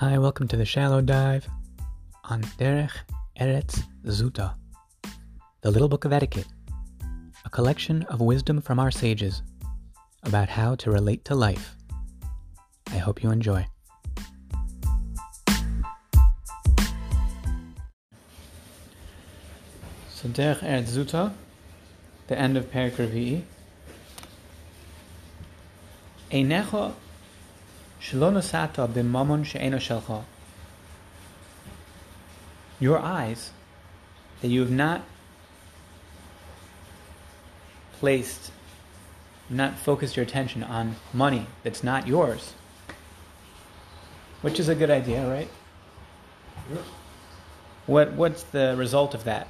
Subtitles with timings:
[0.00, 1.46] Hi, welcome to the Shallow Dive
[2.24, 2.96] on Derech
[3.38, 4.54] Eretz Zuta,
[5.60, 6.46] the Little Book of Etiquette,
[7.44, 9.42] a collection of wisdom from our sages
[10.22, 11.76] about how to relate to life.
[12.86, 13.66] I hope you enjoy.
[20.08, 21.34] So Derech Eretz Zuta,
[22.28, 22.96] the end of Perek
[32.80, 33.52] Your eyes,
[34.40, 35.02] that you have not
[37.98, 38.50] placed,
[39.50, 42.54] not focused your attention on money that's not yours,
[44.40, 45.50] which is a good idea, right?
[47.86, 49.48] What what's the result of that?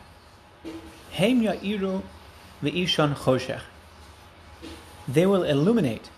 [5.06, 6.10] They will illuminate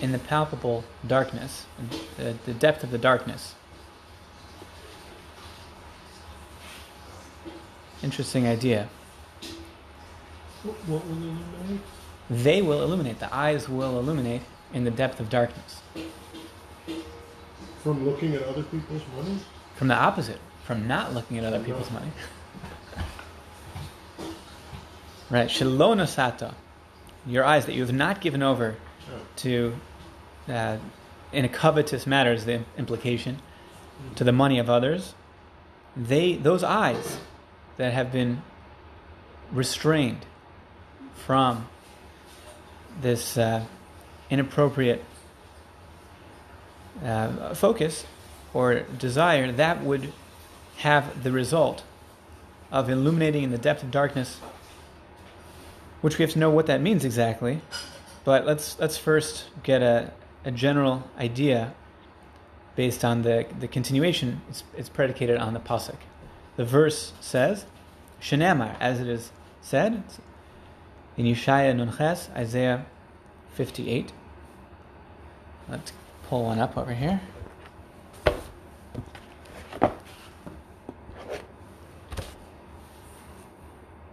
[0.00, 1.66] in the palpable darkness,
[2.16, 3.54] the, the depth of the darkness.
[8.02, 8.88] Interesting idea.
[10.62, 11.80] What will illuminate?
[12.30, 15.82] They will illuminate, the eyes will illuminate in the depth of darkness.
[17.82, 19.38] From looking at other people's money?
[19.76, 22.10] From the opposite, from not looking at other people's money.
[25.30, 26.54] right, shalona sata,
[27.26, 28.76] your eyes that you have not given over
[29.10, 29.20] Oh.
[29.36, 29.74] to,
[30.48, 30.78] uh,
[31.32, 33.40] in a covetous matter is the implication,
[34.16, 35.14] to the money of others.
[35.96, 37.18] They, those eyes
[37.76, 38.42] that have been
[39.52, 40.24] restrained
[41.14, 41.68] from
[43.00, 43.64] this uh,
[44.30, 45.04] inappropriate
[47.04, 48.06] uh, focus
[48.54, 50.12] or desire, that would
[50.78, 51.82] have the result
[52.70, 54.38] of illuminating in the depth of darkness,
[56.00, 57.60] which we have to know what that means exactly.
[58.24, 60.12] But let's let's first get a,
[60.44, 61.74] a general idea
[62.76, 64.40] based on the, the continuation.
[64.48, 65.96] It's, it's predicated on the pasuk.
[66.56, 67.66] The verse says,
[68.20, 70.02] "Shenamar," as it is said
[71.16, 72.86] in Yeshaya Nunches, Isaiah
[73.54, 74.12] 58.
[75.68, 75.92] Let's
[76.28, 77.20] pull one up over here.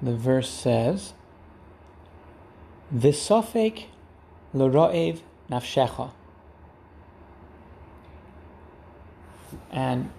[0.01, 1.13] The verse says,
[2.93, 3.85] "V'sofek
[4.53, 6.11] l'ro'ev nafshecha,"
[9.71, 10.11] and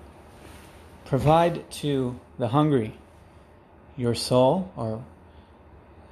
[1.04, 2.96] provide to the hungry
[3.96, 5.04] your soul, or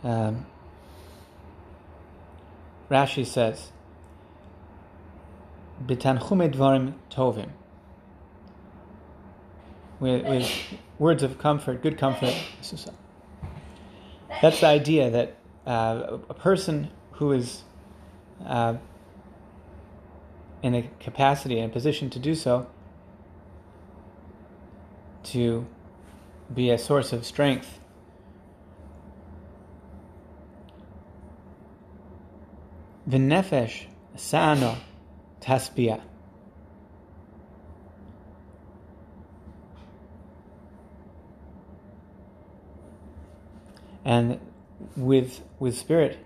[0.03, 0.47] um,
[2.91, 3.73] Rashi says,
[5.85, 7.51] "B'tanchume dvarim tovim."
[10.01, 10.51] With, with
[10.99, 12.35] words of comfort, good comfort.
[14.43, 15.37] That's the idea that
[15.67, 17.63] uh, a person who is
[18.45, 18.75] uh,
[20.65, 22.67] in a capacity, and position to do so,
[25.23, 25.67] to
[26.55, 27.79] be a source of strength.
[33.07, 33.85] V'nefesh
[34.17, 34.79] sa'ano
[35.43, 36.01] taspia.
[44.03, 44.41] And
[44.97, 46.24] with with spirit,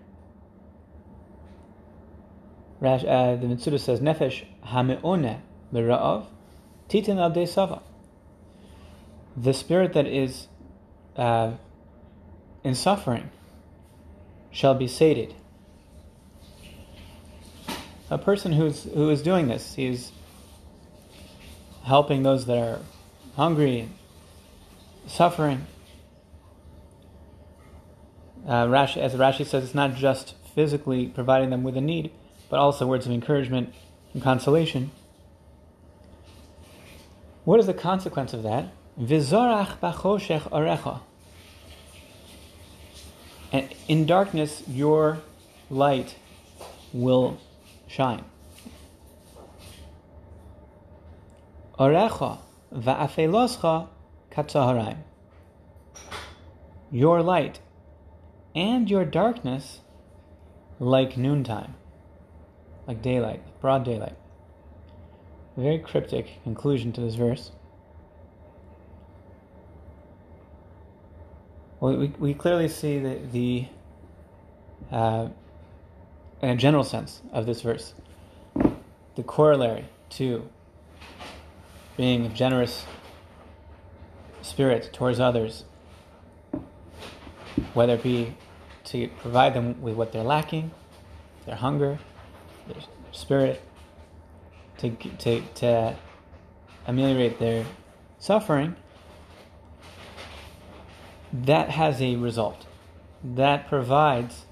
[2.81, 5.41] Rash, uh, the Mitsuda says, Nefesh hame'one
[5.73, 6.27] l'ra'av
[6.89, 7.83] titin al sava.
[9.37, 10.49] The spirit that is
[11.17, 11.53] uh,
[12.63, 13.31] in suffering
[14.51, 15.35] shall be sated.
[18.11, 20.13] A person who's who is doing this, he's
[21.85, 22.81] helping those that are
[23.37, 23.89] hungry,
[25.07, 25.67] suffering.
[28.47, 32.11] Uh, Rashi, as Rashi says, it's not just physically providing them with a need,
[32.49, 33.75] but also words of encouragement
[34.15, 34.91] and consolation.
[37.45, 38.73] What is the consequence of that?
[39.01, 41.01] Vizorach bachoshech orecha.
[43.87, 45.19] In darkness, your
[45.71, 46.17] light
[46.93, 47.39] will
[47.87, 48.25] shine.
[51.79, 52.39] Orecha
[52.75, 53.89] va'afeloscha
[54.31, 54.99] katzaharim.
[56.91, 57.61] Your light
[58.55, 59.81] and your darkness
[60.79, 61.75] like noontime,
[62.89, 64.17] like daylight, broad daylight.
[65.57, 67.53] A very cryptic conclusion to this verse.
[71.79, 73.67] Well, we, we clearly see the, the
[74.91, 75.29] uh,
[76.41, 77.95] in a general sense of this verse,
[79.17, 80.49] the corollary to
[81.97, 82.87] being a generous
[84.41, 85.65] spirit towards others,
[87.75, 88.35] whether it be
[88.85, 90.71] to provide them with what they're lacking,
[91.45, 91.99] their hunger,
[93.13, 93.63] spirit,
[94.79, 95.97] to, to, to
[96.87, 97.65] ameliorate their
[98.19, 98.77] suffering,
[101.33, 102.67] that has a result.
[103.23, 104.47] That provides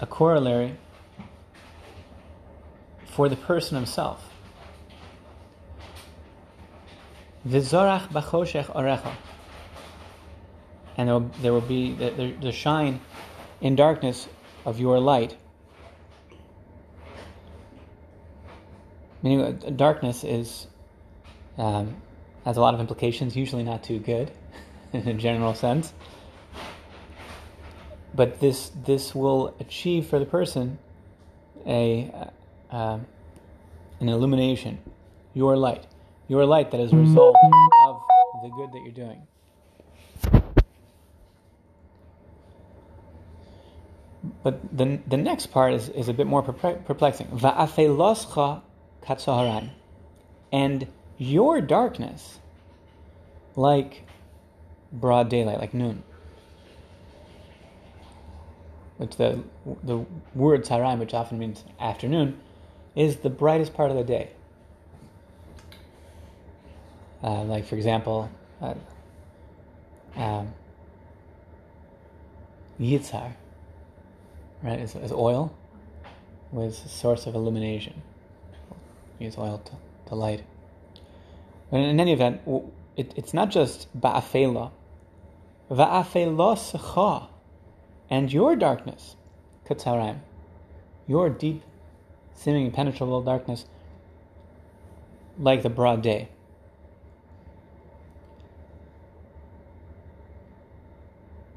[0.00, 0.76] a corollary
[3.06, 4.32] for the person himself.
[7.46, 9.12] Vizorach bachoshech orecha.
[10.96, 13.00] And there will, there will be the, the shine
[13.60, 14.28] in darkness
[14.64, 15.36] of your light.
[19.22, 20.66] Meaning, uh, darkness is
[21.56, 21.96] um,
[22.44, 23.36] has a lot of implications.
[23.36, 24.30] Usually, not too good
[24.92, 25.92] in a general sense.
[28.14, 30.78] But this this will achieve for the person
[31.66, 32.10] a
[32.70, 33.06] uh, um,
[34.00, 34.78] an illumination,
[35.34, 35.86] your light,
[36.28, 37.36] your light that is a result
[37.84, 38.00] of
[38.42, 39.26] the good that you're doing.
[44.42, 47.28] But the, the next part is, is a bit more perplexing.
[49.08, 49.70] Va'afeloscha.
[50.52, 52.38] And your darkness,
[53.56, 54.04] like
[54.92, 56.02] broad daylight, like noon.
[58.96, 59.42] Which the,
[59.82, 62.38] the word tzaharan, which often means afternoon,
[62.96, 64.30] is the brightest part of the day.
[67.22, 68.30] Uh, like, for example,
[68.60, 68.74] uh,
[70.16, 70.52] um,
[72.80, 73.34] Yitzhar
[74.62, 74.78] right?
[74.78, 75.54] Is, is oil
[76.52, 78.02] was a source of illumination.
[78.02, 78.76] Use oil to, to light.
[81.70, 82.40] But in any event,
[82.96, 84.70] it, it's not just ba'afela.
[85.70, 87.28] Va'afeloscha.
[88.10, 89.16] And your darkness,
[89.68, 90.20] katzaraim,
[91.06, 91.62] your deep,
[92.34, 93.66] seeming impenetrable darkness,
[95.38, 96.28] like the broad day.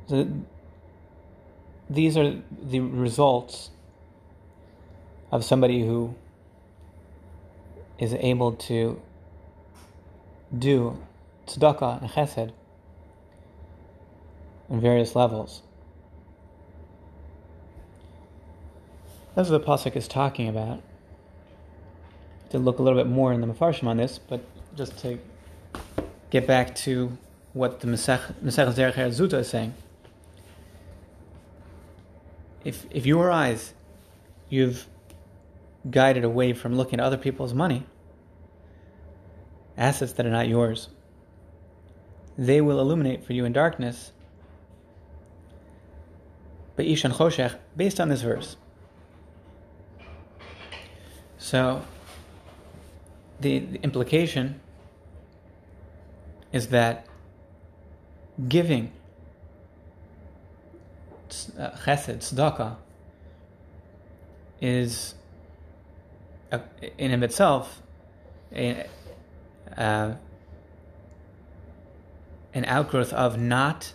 [0.08, 0.28] So
[1.90, 3.72] these are the results
[5.32, 6.16] of somebody who
[8.02, 9.02] is able to
[10.58, 11.02] do
[11.48, 12.52] tzedakah and chesed
[14.70, 15.62] on various levels.
[19.34, 20.82] That's what the pasuk is talking about.
[22.50, 24.44] To look a little bit more in the Mefarshim on this, but
[24.76, 25.18] just to
[26.32, 27.18] get back to
[27.54, 29.74] what the Masech Derech Zuta is saying
[32.64, 33.74] if if your eyes
[34.50, 34.88] you've
[35.90, 37.86] guided away from looking at other people's money,
[39.78, 40.90] assets that are not yours,
[42.38, 44.12] they will illuminate for you in darkness.
[46.78, 48.56] Choshech, based on this verse.
[51.38, 51.84] So,
[53.40, 54.60] the, the implication
[56.52, 57.06] is that
[58.48, 58.92] giving
[61.58, 62.78] uh, chesed, tzedakah,
[64.60, 65.16] is
[66.98, 67.82] in of itself
[68.54, 68.86] a,
[69.78, 70.14] uh,
[72.54, 73.94] an outgrowth of not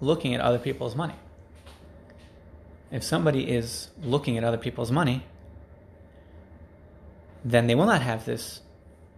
[0.00, 1.14] looking at other people's money.
[2.90, 5.24] If somebody is looking at other people's money,
[7.44, 8.60] then they will not have this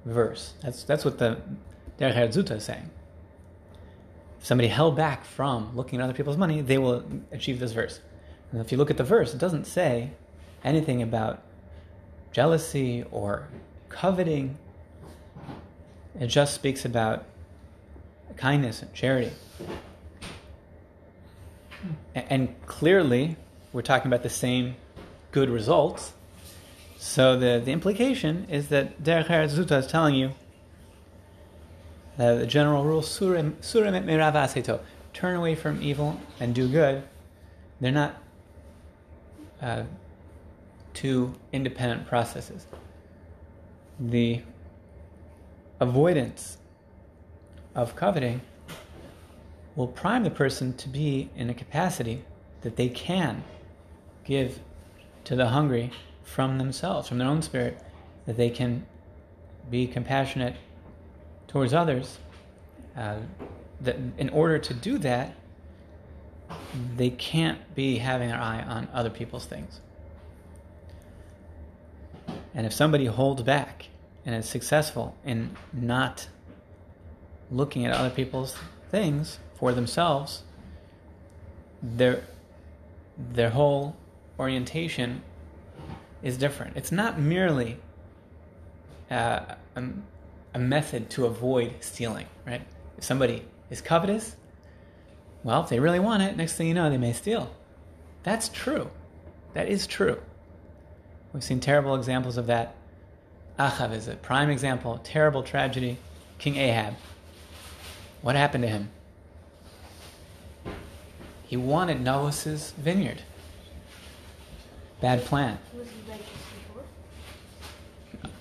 [0.04, 0.54] verse.
[0.62, 1.40] That's that's what the
[1.98, 2.90] Derech Zuta is saying
[4.38, 8.00] if somebody held back from looking at other people's money, they will achieve this verse.
[8.52, 10.12] And if you look at the verse, it doesn't say
[10.64, 11.42] anything about
[12.32, 13.48] jealousy or
[13.88, 14.58] coveting.
[16.18, 17.24] It just speaks about
[18.36, 19.32] kindness and charity.
[22.14, 23.36] And clearly,
[23.72, 24.76] we're talking about the same
[25.32, 26.12] good results.
[26.98, 30.32] So the, the implication is that Derech Zuta is telling you
[32.18, 34.80] uh, the general rule, surim et
[35.14, 37.02] turn away from evil and do good.
[37.80, 38.16] They're not
[39.62, 39.84] uh,
[40.98, 42.66] two independent processes.
[44.00, 44.42] The
[45.78, 46.58] avoidance
[47.76, 48.40] of coveting
[49.76, 52.24] will prime the person to be in a capacity
[52.62, 53.44] that they can
[54.24, 54.58] give
[55.22, 55.92] to the hungry
[56.24, 57.78] from themselves, from their own spirit,
[58.26, 58.84] that they can
[59.70, 60.56] be compassionate
[61.46, 62.18] towards others,
[62.96, 63.18] uh,
[63.80, 65.32] that in order to do that,
[66.96, 69.80] they can't be having their eye on other people's things.
[72.58, 73.86] And if somebody holds back
[74.26, 76.26] and is successful in not
[77.52, 78.56] looking at other people's
[78.90, 80.42] things for themselves,
[81.80, 82.24] their
[83.16, 83.94] their whole
[84.40, 85.22] orientation
[86.20, 86.76] is different.
[86.76, 87.76] It's not merely
[89.08, 90.02] uh, um,
[90.52, 92.62] a method to avoid stealing, right?
[92.96, 94.34] If somebody is covetous,
[95.44, 97.54] well, if they really want it, next thing you know, they may steal.
[98.24, 98.90] That's true.
[99.54, 100.20] That is true.
[101.32, 102.74] We've seen terrible examples of that
[103.58, 105.98] Achav is a prime example, terrible tragedy.
[106.38, 106.94] King Ahab.
[108.22, 108.90] What happened to him?
[111.44, 113.22] He wanted Navos's vineyard.
[115.00, 115.58] Bad plan.
[115.76, 116.26] Was he righteous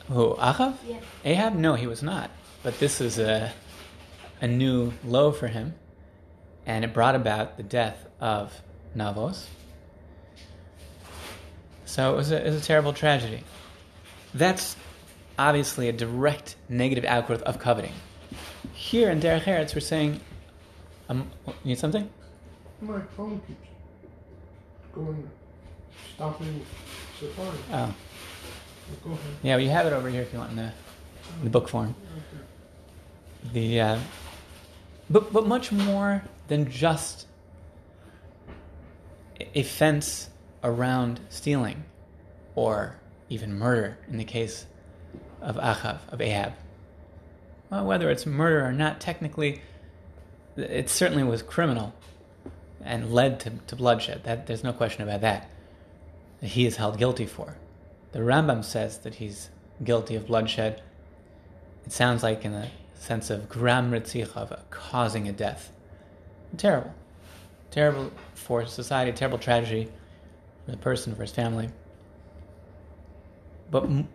[0.07, 0.15] before?
[0.15, 0.75] Who, Achav?
[0.85, 0.99] Yeah.
[1.25, 1.55] Ahab?
[1.55, 2.29] No, he was not.
[2.61, 3.53] But this is a,
[4.39, 5.73] a new low for him,
[6.65, 8.61] and it brought about the death of
[8.95, 9.47] Navos.
[11.87, 13.43] So it was a, it was a terrible tragedy.
[14.33, 14.75] That's
[15.39, 17.93] obviously a direct negative outgrowth of coveting.
[18.73, 20.19] Here in Derech Eretz, we're saying,
[21.07, 22.09] um, you need something?
[22.81, 23.69] My phone keeps
[24.93, 25.29] going,
[26.13, 26.65] stopping
[27.19, 27.57] Safari.
[27.71, 27.95] Oh,
[29.03, 29.19] Go ahead.
[29.43, 30.63] yeah, well, you have it over here if you want in the,
[31.39, 31.95] in the book form.
[33.53, 33.99] the uh,
[35.09, 37.27] but but much more than just
[39.55, 40.29] a fence
[40.67, 41.85] around stealing
[42.53, 44.65] or even murder in the case
[45.41, 46.53] of Achav of Ahab.
[47.69, 49.61] Well, whether it's murder or not, technically,
[50.57, 51.93] it certainly was criminal
[52.81, 54.23] and led to, to bloodshed.
[54.25, 55.49] That there's no question about that.
[56.41, 57.57] He is held guilty for.
[58.11, 59.49] The Rambam says that he's
[59.83, 60.81] guilty of bloodshed.
[61.85, 65.71] It sounds like in a sense of gram ritzich, of causing a death.
[66.57, 66.93] Terrible.
[67.71, 69.89] Terrible for society, terrible tragedy
[70.67, 71.69] for the person, for his family.
[73.71, 74.09] But m-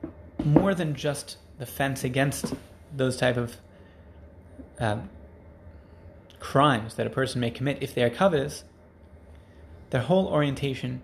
[0.44, 2.52] more than just the fence against
[2.94, 3.56] those type of
[4.78, 5.08] um,
[6.40, 8.64] crimes that a person may commit if they are covetous,
[9.88, 11.02] their whole orientation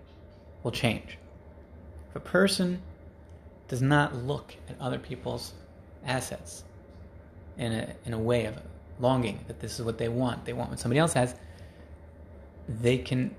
[0.61, 1.17] will change.
[2.11, 2.83] If a person
[3.67, 5.53] does not look at other people's
[6.05, 6.63] assets
[7.57, 8.55] in a, in a way of
[8.99, 11.33] longing that this is what they want, they want what somebody else has,
[12.67, 13.33] they can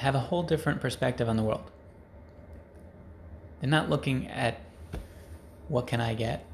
[0.00, 1.70] have a whole different perspective on the world.
[3.60, 4.58] They're not looking at
[5.68, 6.44] what can I get?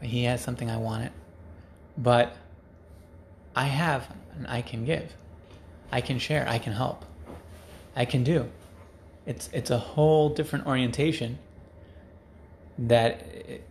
[0.00, 1.12] He has something I want it.
[1.96, 2.36] But
[3.56, 5.14] I have and I can give.
[5.90, 7.04] I can share, I can help.
[7.96, 8.48] I can do.
[9.26, 11.40] It's it's a whole different orientation
[12.78, 13.64] that it,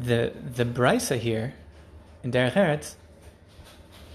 [0.00, 1.52] the the brisa here
[2.24, 2.94] in Derech Eretz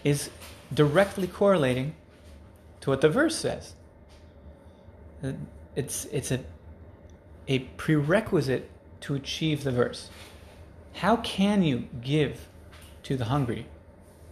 [0.03, 0.31] is
[0.74, 1.93] directly correlating
[2.83, 3.75] to what the verse says.
[5.73, 6.41] It's it's a
[7.47, 10.09] a prerequisite to achieve the verse.
[10.95, 12.45] How can you give
[13.03, 13.67] to the hungry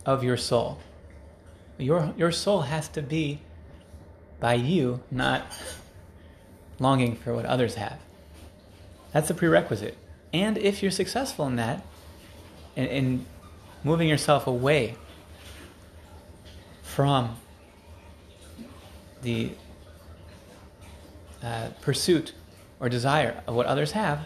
[0.05, 0.79] of your soul?
[1.77, 3.39] Your your soul has to be
[4.41, 5.45] by you, not
[6.77, 8.01] longing for what others have.
[9.13, 9.97] That's a prerequisite.
[10.33, 11.85] And if you're successful in that,
[12.75, 13.25] in, in
[13.85, 14.95] moving yourself away
[16.83, 17.37] from
[19.21, 19.51] the
[21.43, 22.33] uh, pursuit
[22.79, 24.25] or desire of what others have,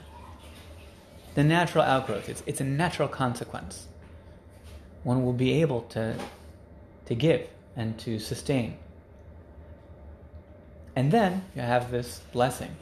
[1.36, 3.88] the natural outgrowth, it's, it's a natural consequence.
[5.04, 6.18] One will be able to,
[7.06, 8.78] to give and to sustain.
[10.96, 12.76] And then you have this blessing,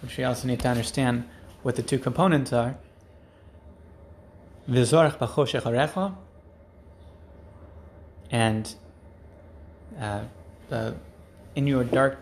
[0.00, 1.28] which we also need to understand
[1.62, 2.76] what the two components are.
[8.30, 8.74] And
[10.00, 10.22] uh,
[10.70, 10.94] the,
[11.54, 12.18] in your dark,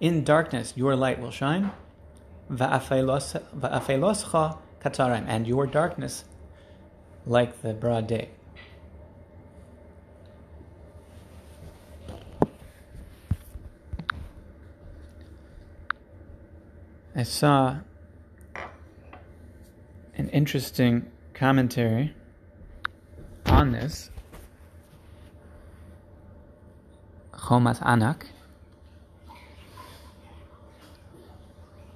[0.00, 1.70] in darkness your light will shine.
[2.50, 4.58] Va'afeloscha
[5.26, 6.24] and your darkness
[7.26, 8.28] like the broad day.
[17.16, 17.78] I saw
[20.16, 22.12] an interesting commentary
[23.46, 24.10] on this.
[27.32, 28.26] Chomas Anak.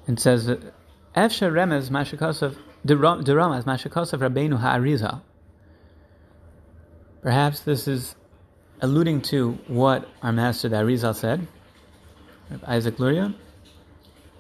[0.09, 1.91] It says Efsha Remez
[4.21, 5.21] Rabbeinu Ha'arizal.
[7.21, 8.15] Perhaps this is
[8.81, 11.47] alluding to what our master the Arizal said,
[12.67, 13.35] Isaac Luria.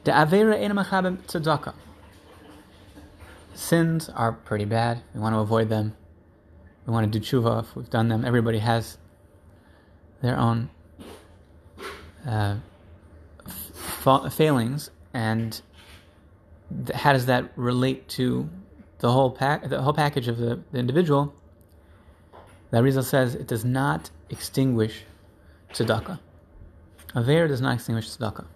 [0.04, 1.74] The Avera Enamachabim Tzedakah.
[3.52, 5.02] Sins are pretty bad.
[5.12, 5.94] We want to avoid them.
[6.86, 8.24] We want to do tshuva if we've done them.
[8.24, 8.96] Everybody has
[10.22, 10.70] their own
[12.26, 12.56] uh,
[13.74, 15.60] fa- failings, and
[16.86, 18.48] th- how does that relate to
[18.98, 21.34] the whole pack, the whole package of the, the individual?
[22.70, 25.04] The Arizal says it does not extinguish
[25.72, 26.18] tzedakah.
[27.16, 28.46] Aver does not extinguish tzedakah.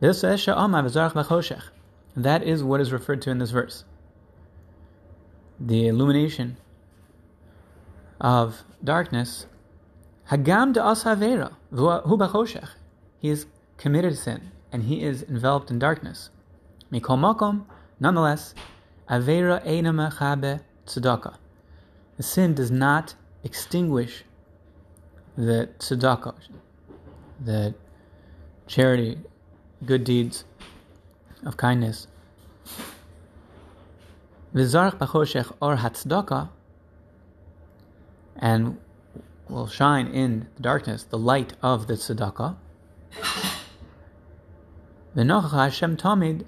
[0.00, 0.46] This says.
[2.16, 3.84] That is what is referred to in this verse.
[5.60, 6.56] The illumination
[8.20, 9.46] of darkness.
[10.30, 12.68] Hagam de hu b'choshech.
[13.18, 16.28] He is committed sin and he is enveloped in darkness.
[16.92, 17.64] Mikol makom
[17.98, 18.54] Nonetheless,
[19.08, 21.36] Avera Einama Chabe Tzedakah.
[22.18, 24.24] The sin does not extinguish
[25.34, 26.34] the tzedakah,
[27.42, 27.74] the
[28.66, 29.18] charity,
[29.86, 30.44] good deeds
[31.46, 32.06] of kindness.
[34.54, 36.50] V'zarach b'choshech or hatzdaka,
[38.36, 38.76] and
[39.48, 42.56] will shine in the darkness the light of the tzedakah.
[45.16, 46.44] V'nochach Hashem tamid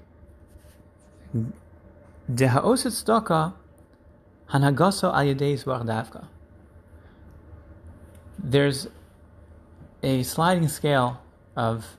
[2.31, 3.53] deha'oset tzedakah
[4.51, 6.27] hanagaso al yedei davka.
[8.37, 8.87] There's
[10.03, 11.19] a sliding scale
[11.55, 11.97] of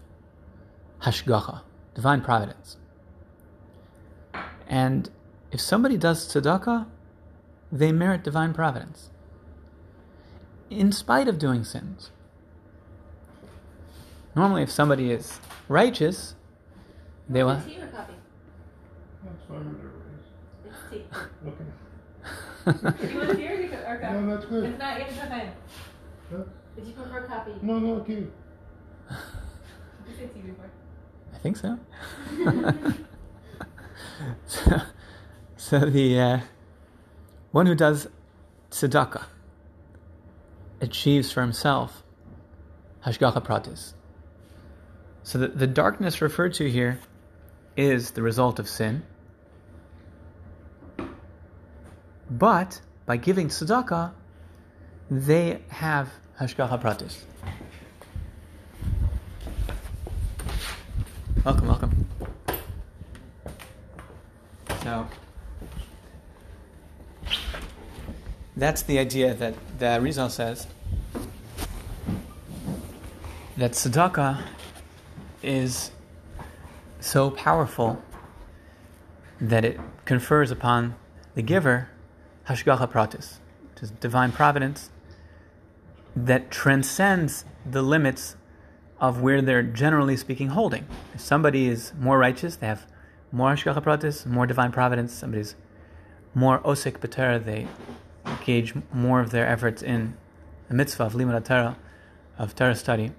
[1.03, 1.63] hashgacha,
[1.95, 2.77] divine providence.
[4.69, 5.11] And
[5.51, 6.87] if somebody does tzedakah,
[7.73, 9.11] they merit divine providence.
[10.71, 12.13] In spite of doing sins.
[14.37, 16.37] Normally, if somebody is righteous,
[17.31, 17.55] they will.
[17.55, 17.67] That's
[19.49, 19.91] fine, whatever
[20.67, 21.05] It's tea.
[21.47, 21.65] Okay.
[23.13, 24.15] You want tea or you- or coffee?
[24.21, 24.65] No, that's good.
[24.65, 25.01] It's not.
[25.01, 25.53] It's not fine.
[26.31, 26.37] Huh?
[26.77, 27.55] Did you prefer coffee?
[27.63, 28.15] No, no, okay.
[29.09, 29.17] Did
[30.09, 30.71] you said tea before.
[31.35, 31.79] I think so.
[34.47, 34.81] so,
[35.57, 36.41] so the uh,
[37.53, 38.09] one who does
[38.71, 39.25] tzedakah
[40.81, 42.03] achieves for himself
[43.07, 43.95] hashgacha pratis.
[45.23, 46.99] So the, the darkness referred to here
[47.81, 49.03] is the result of sin.
[52.31, 54.13] But by giving tzedakah,
[55.11, 57.17] they have hashgacha pratis.
[61.43, 62.07] Welcome, welcome.
[64.83, 65.07] So
[68.57, 70.67] that's the idea that the Arizal says
[73.57, 74.43] that tzedakah
[75.43, 75.93] is
[77.01, 78.03] so powerful
[79.41, 80.95] that it confers upon
[81.35, 81.89] the giver
[82.49, 83.39] hashgacha pratis,
[83.73, 84.91] which is divine providence
[86.15, 88.37] that transcends the limits
[89.01, 90.87] of where they're generally speaking holding.
[91.15, 92.87] If somebody is more righteous, they have
[93.33, 95.15] more hashgacha pratis, more divine providence.
[95.15, 95.55] Somebody's
[96.35, 97.67] more osik b'tera, they
[98.27, 100.17] engage more of their efforts in
[100.69, 101.77] the mitzvah of limud
[102.39, 103.13] of Torah study.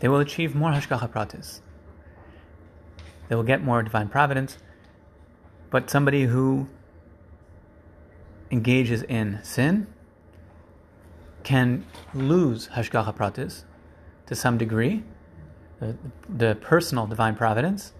[0.00, 1.60] They will achieve more hashgacha pratis.
[3.32, 4.58] They will get more divine providence.
[5.70, 6.68] But somebody who
[8.50, 9.86] engages in sin
[11.42, 13.64] can lose hashgacha pratis
[14.26, 15.02] to some degree,
[15.80, 15.96] the,
[16.28, 17.94] the personal divine providence,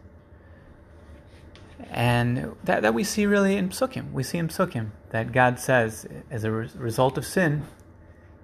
[1.89, 4.13] and that, that we see really in Psukim.
[4.13, 7.63] We see in Psukim that God says, as a re- result of sin,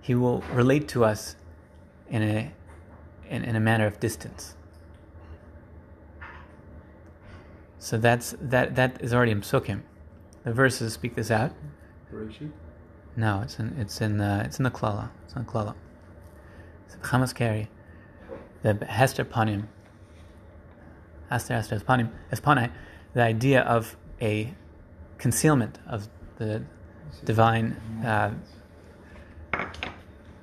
[0.00, 1.36] He will relate to us
[2.08, 2.50] in a,
[3.28, 4.54] in, in a manner of distance.
[7.78, 9.82] So that's that that is already in Psukim.
[10.44, 11.52] The verses speak this out.
[12.12, 12.50] Bereshit.
[13.16, 15.10] No, it's in it's in the it's in the Klala.
[15.24, 15.74] It's in the Klala.
[16.86, 17.68] It's in Chamas Keri.
[18.62, 19.66] The Hester Panim.
[21.30, 22.70] Hester Hester Panim Espanai.
[23.14, 24.54] The idea of a
[25.18, 26.62] concealment of the
[27.24, 27.72] divine
[28.04, 28.34] uh,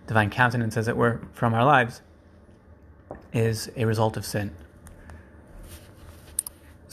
[0.08, 2.02] divine countenance, as it were, from our lives,
[3.34, 4.56] is a result of sin.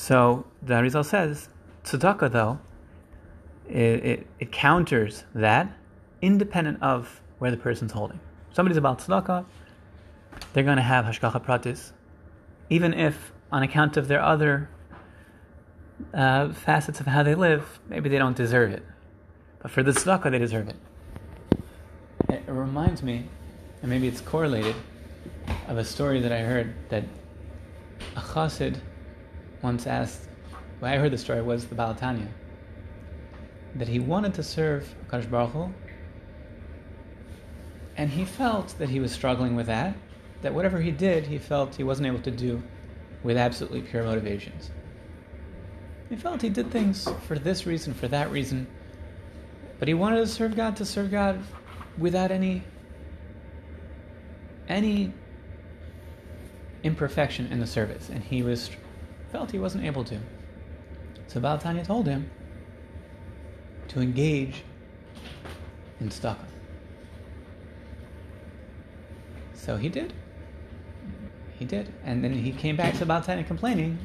[0.02, 1.48] So the Arizal says,
[1.84, 2.58] tzedakah though,
[3.68, 5.72] it, it, it counters that,
[6.20, 8.18] independent of where the person's holding.
[8.52, 9.44] Somebody's about tzedakah,
[10.52, 11.92] they're going to have hashgacha pratis,
[12.68, 14.68] even if on account of their other
[16.12, 18.82] uh, facets of how they live, maybe they don't deserve it.
[19.60, 20.76] But for the tzedakah, they deserve it.
[22.28, 23.28] It, it reminds me,
[23.82, 24.74] and maybe it's correlated,
[25.68, 27.04] of a story that I heard that
[28.16, 28.80] a chassid
[29.62, 30.29] once asked,
[30.81, 32.29] well, I heard the story was the Baal HaTanya,
[33.77, 35.72] that he wanted to serve Kadosh Baruch Hu,
[37.96, 39.94] and he felt that he was struggling with that,
[40.42, 42.62] that whatever he did, he felt he wasn't able to do
[43.22, 44.70] with absolutely pure motivations.
[46.09, 48.66] He felt he did things for this reason, for that reason,
[49.79, 51.40] but he wanted to serve God to serve God
[51.96, 52.62] without any
[54.68, 55.12] any
[56.83, 58.70] imperfection in the service, and he was
[59.33, 60.18] felt he wasn't able to.
[61.27, 62.31] So Baal HaTanya told him
[63.88, 64.62] to engage
[65.99, 66.37] in tzedakah.
[69.55, 70.12] So he did.
[71.59, 73.99] He did, and then he came back to Baal HaTanya complaining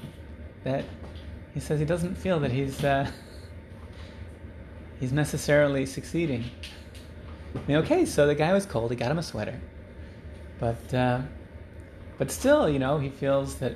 [0.64, 0.86] that
[1.54, 3.10] he says he doesn't feel that he's uh,
[5.00, 6.46] he's necessarily succeeding.
[7.56, 8.92] I mean, okay, so the guy was cold.
[8.92, 9.60] He got him a sweater,
[10.60, 11.22] but uh,
[12.18, 13.76] but still, you know, he feels that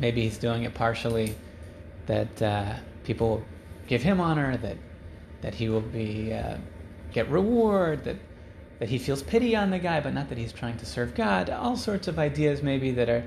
[0.00, 1.36] maybe he's doing it partially.
[2.06, 2.74] That uh,
[3.04, 3.42] people
[3.86, 4.76] give him honor, that
[5.42, 6.56] that he will be uh,
[7.12, 8.16] get reward, that
[8.78, 11.50] that he feels pity on the guy, but not that he's trying to serve God.
[11.50, 13.24] All sorts of ideas maybe that are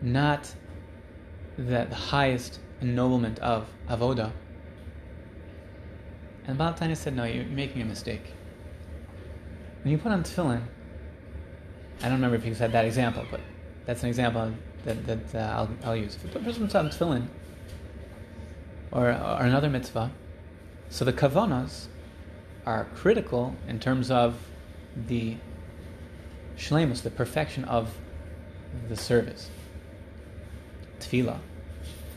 [0.00, 0.54] not
[1.56, 4.32] the, the highest ennoblement of avoda.
[6.46, 8.32] And Baal HaTanya said, no, you're, making a mistake.
[9.82, 10.62] When you put on tefillin,
[12.00, 13.40] I don't remember if he said that example, but
[13.84, 14.52] that's an example
[14.86, 16.16] that, that uh, I'll, I'll use.
[16.24, 17.26] If a person puts on tefillin,
[18.92, 20.10] or, or another mitzvah,
[20.88, 21.86] so the kavanas
[22.64, 24.36] are critical in terms of
[25.06, 25.36] the
[26.56, 27.92] shlemus, the perfection of
[28.88, 29.50] the service.
[31.00, 31.38] Tefillah,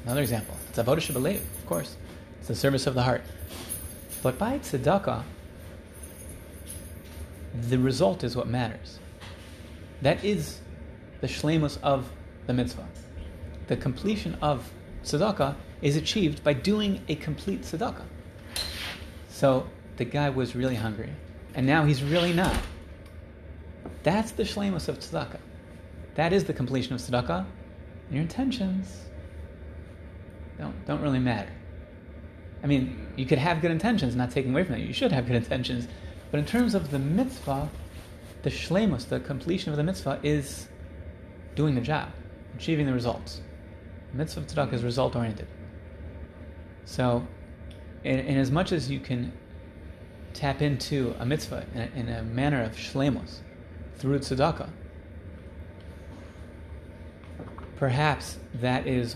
[0.05, 0.55] another example.
[0.69, 1.97] It's avodah shebelev, of course.
[2.39, 3.23] It's the service of the heart.
[4.21, 5.23] But by tzedakah,
[7.53, 8.99] the result is what matters.
[10.01, 10.59] That is
[11.21, 12.09] the shlemus of
[12.49, 12.87] the mitzvah.
[13.67, 18.05] The completion of tzedakah is achieved by doing a complete tzedakah.
[19.29, 21.11] So the guy was really hungry,
[21.53, 22.57] and now he's really not.
[24.01, 25.39] That's the shlemus of tzedakah.
[26.15, 27.45] That is the completion of tzedakah.
[28.07, 29.05] And your intentions
[30.57, 31.53] don't, don't really matter.
[32.63, 34.81] I mean, you could have good intentions, not taking away from that.
[34.81, 35.87] You should have good intentions.
[36.31, 37.69] But in terms of the mitzvah,
[38.41, 40.67] the shlemus, the completion of the mitzvah, is
[41.55, 42.09] doing the job,
[42.55, 43.41] achieving the results.
[44.13, 44.85] Mitzvah of tzedakah is mm-hmm.
[44.85, 45.47] result oriented.
[46.85, 47.27] So,
[48.03, 49.31] in, in, as much as you can
[50.33, 53.39] tap into a mitzvah in a, in a manner of shlemus
[53.97, 54.69] through tzedakah,
[57.75, 59.15] perhaps that is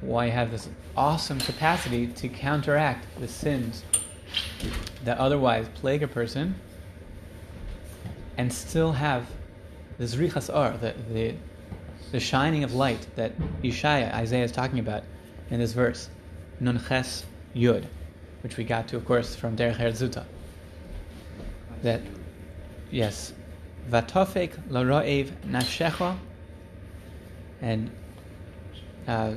[0.00, 3.84] why you have this awesome capacity to counteract the sins
[5.04, 6.54] that otherwise plague a person
[8.36, 9.26] and still have
[9.98, 11.34] the zrichas or, the, the,
[12.12, 15.04] the shining of light that Yeshaya, Isaiah is talking about
[15.50, 16.08] in this verse,
[16.60, 17.84] Nun Ches Yud,
[18.42, 20.24] which we got to, of course, from Derech Zuta.
[21.82, 22.00] That,
[22.90, 23.32] yes,
[23.90, 26.16] Vatofek Laroev Nafshecha,
[27.60, 27.90] and
[29.08, 29.34] uh,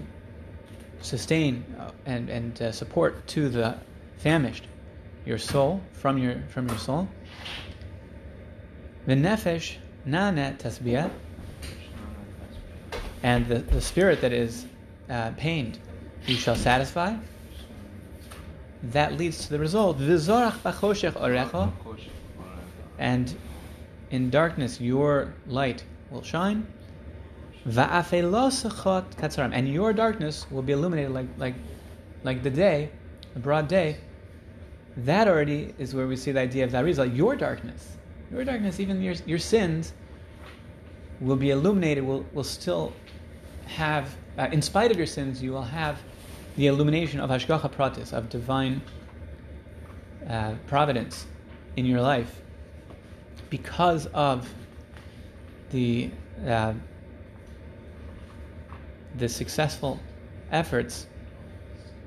[1.02, 3.78] sustain uh, and, and uh, support to the
[4.18, 4.64] famished
[5.26, 7.08] your soul from your from your soul.
[9.06, 11.10] The nefesh nanet tasbiyah,
[13.24, 14.66] and the, the spirit that is
[15.10, 15.80] uh, pained,
[16.26, 17.16] you shall satisfy.
[18.84, 20.00] That leads to the result.
[22.98, 23.36] And
[24.12, 26.66] in darkness your light will shine.
[27.68, 31.56] Va'afelosachot and your darkness will be illuminated like like
[32.24, 32.90] like the day,
[33.34, 33.98] the broad day.
[34.98, 37.98] That already is where we see the idea of that like your darkness,
[38.32, 39.94] your darkness, even your your sins
[41.20, 42.04] will be illuminated.
[42.06, 42.94] Will will still
[43.76, 46.00] have, uh, in spite of your sins, you will have
[46.56, 48.82] the illumination of hashgacha pratis, of divine
[50.28, 51.26] uh, providence
[51.76, 52.42] in your life,
[53.50, 54.48] because of
[55.72, 56.12] the
[56.48, 56.74] uh,
[59.16, 60.00] the successful
[60.52, 61.08] efforts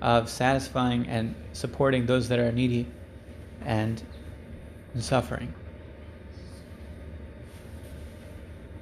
[0.01, 2.87] of satisfying and supporting those that are needy
[3.65, 4.03] and
[4.99, 5.53] suffering.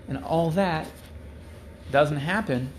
[0.08, 0.86] And all that
[1.90, 2.72] doesn't happen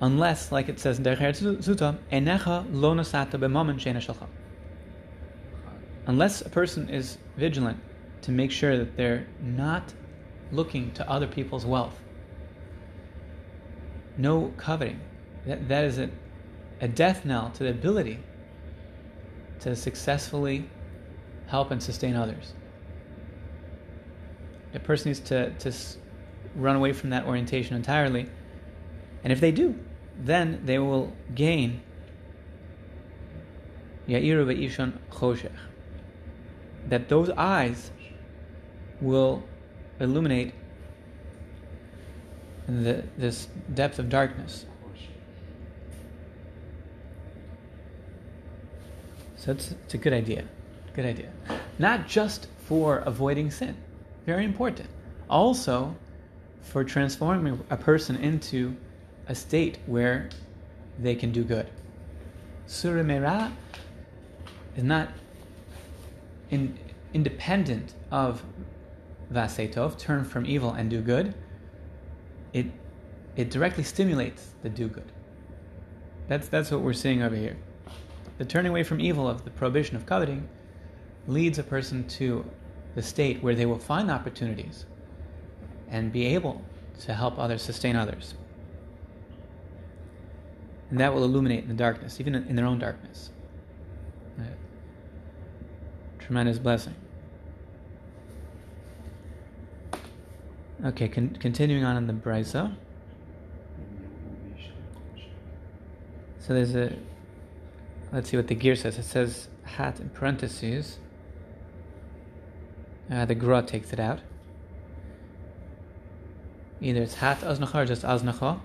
[0.00, 4.00] unless, like it says in Derech Zuta, Enecha lo nasata b'mamen she'ena
[6.06, 7.78] Unless a person is vigilant
[8.22, 9.92] to make sure that they're not
[10.52, 12.00] looking to other people's wealth
[14.18, 15.00] no coveting.
[15.46, 16.10] That, that is a,
[16.80, 18.18] a death knell to the ability
[19.60, 20.68] to successfully
[21.46, 22.54] help and sustain others.
[24.74, 25.72] A person needs to, to
[26.56, 28.26] run away from that orientation entirely.
[29.22, 29.78] And if they do,
[30.18, 31.82] then they will gain
[34.08, 34.46] Ya'iru
[35.10, 35.50] Choshech.
[36.88, 37.90] That those eyes
[39.00, 39.42] will
[40.00, 40.54] illuminate
[42.66, 44.66] the, this depth of darkness.
[49.36, 50.44] So it's, it's a good idea.
[50.94, 51.30] Good idea.
[51.78, 53.76] Not just for avoiding sin,
[54.24, 54.88] very important.
[55.28, 55.94] Also
[56.66, 58.76] for transforming a person into
[59.28, 60.28] a state where
[60.98, 61.68] they can do good.
[62.66, 63.52] Surah Merah
[64.76, 65.08] is not
[66.50, 66.78] in,
[67.14, 68.42] independent of
[69.30, 71.34] Vasetov, turn from evil and do good
[72.52, 72.66] it
[73.36, 75.12] it directly stimulates the do good.
[76.28, 77.56] That's that's what we're seeing over here.
[78.38, 80.48] The turning away from evil of the prohibition of coveting
[81.26, 82.44] leads a person to
[82.94, 84.86] the state where they will find opportunities
[85.88, 86.62] and be able
[87.00, 88.34] to help others sustain others.
[90.90, 93.30] and that will illuminate in the darkness, even in their own darkness.
[96.26, 96.94] Tremendous blessing.
[100.84, 102.74] Okay, con- continuing on in the Brisa.
[106.40, 106.96] So there's a.
[108.12, 108.98] Let's see what the Gra says.
[108.98, 110.98] It says hat in parentheses.
[113.10, 114.20] Uh, the Gra takes it out.
[116.80, 118.60] Either it's hat aznacha or just aznacha.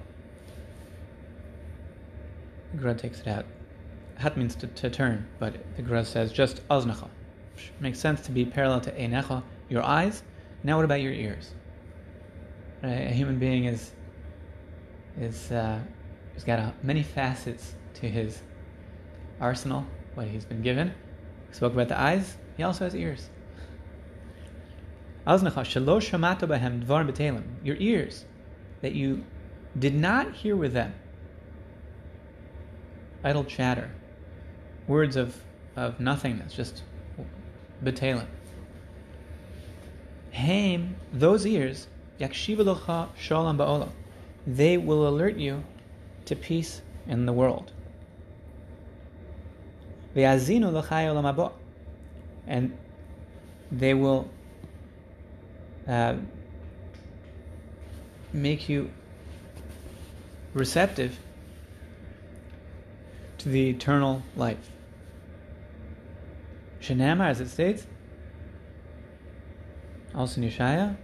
[2.72, 3.46] The Gra takes it out.
[4.16, 7.08] Hat means to, to turn, but the Gra says just aznacha.
[7.80, 10.24] Makes sense to be parallel to einecha, your eyes.
[10.64, 11.52] Now what about your ears?
[12.84, 13.08] Right?
[13.08, 13.92] A human being is
[15.20, 15.80] is uh,
[16.34, 18.42] he's got a, many facets to his
[19.40, 20.94] arsenal, what he's been given.
[21.50, 22.38] We spoke about the eyes.
[22.58, 23.30] He also has ears.
[25.26, 25.36] Your
[27.78, 28.26] ears
[28.82, 29.24] that you
[29.78, 30.94] did not hear with them.
[33.24, 33.92] Idle chatter,
[34.88, 35.40] words of,
[35.76, 36.84] of nothingness, just
[37.84, 38.26] betalim.
[40.32, 41.88] Haim, those ears,
[42.20, 43.92] yakshivalucha shalom ba'olam.
[44.48, 45.64] They will alert you
[46.26, 47.72] to peace in the world.
[50.16, 51.52] Ve'azinu l'chai olam.
[52.48, 52.76] And
[53.72, 54.28] they will
[55.88, 56.16] uh,
[58.34, 58.90] make you
[60.54, 61.18] receptive
[63.38, 64.70] to the eternal life.
[66.80, 67.86] Shenamar, as it states,
[70.14, 70.96] also in Yeshaya,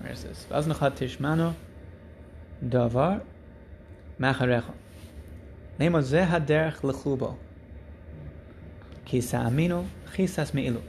[0.00, 0.46] where is this?
[0.50, 1.54] Vaznachat tishmano
[2.64, 3.22] davar
[4.18, 4.72] macharecha.
[5.78, 7.36] Nemo zeh haderech lechubo.
[9.04, 10.82] Kisa amino chisas meilu.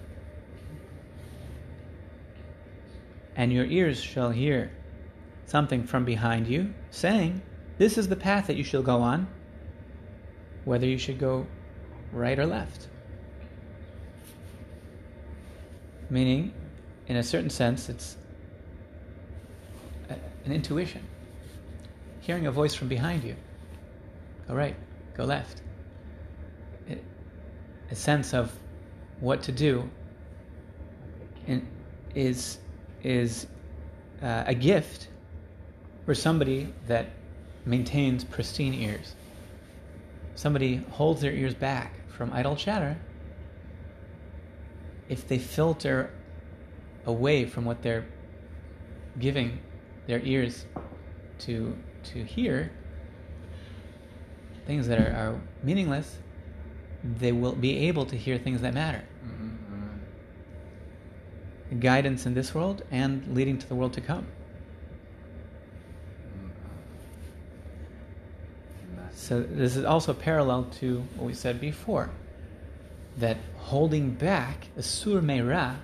[3.39, 4.69] And your ears shall hear
[5.45, 7.41] something from behind you, saying,
[7.77, 9.27] This is the path that you shall go on,
[10.65, 11.47] whether you should go
[12.11, 12.89] right or left.
[16.09, 16.53] Meaning,
[17.07, 18.17] in a certain sense, it's
[20.43, 21.07] an intuition.
[22.19, 23.37] Hearing a voice from behind you.
[24.49, 24.75] Go right,
[25.13, 25.61] go left.
[26.89, 27.01] It,
[27.89, 28.51] a sense of
[29.21, 29.89] what to do
[31.47, 31.65] in,
[32.13, 32.57] is
[33.03, 33.47] is
[34.21, 35.07] uh, a gift
[36.05, 37.07] for somebody that
[37.65, 39.15] maintains pristine ears.
[40.35, 42.97] Somebody holds their ears back from idle chatter.
[45.07, 46.11] If they filter
[47.05, 48.05] away from what they're
[49.19, 49.59] giving
[50.07, 50.65] their ears
[51.39, 52.71] to to hear,
[54.65, 56.17] things that are, are meaningless,
[57.03, 59.03] they will be able to hear things that matter
[61.79, 64.25] guidance in this world and leading to the world to come.
[69.13, 72.09] So this is also parallel to what we said before,
[73.17, 75.75] that holding back, asur meira,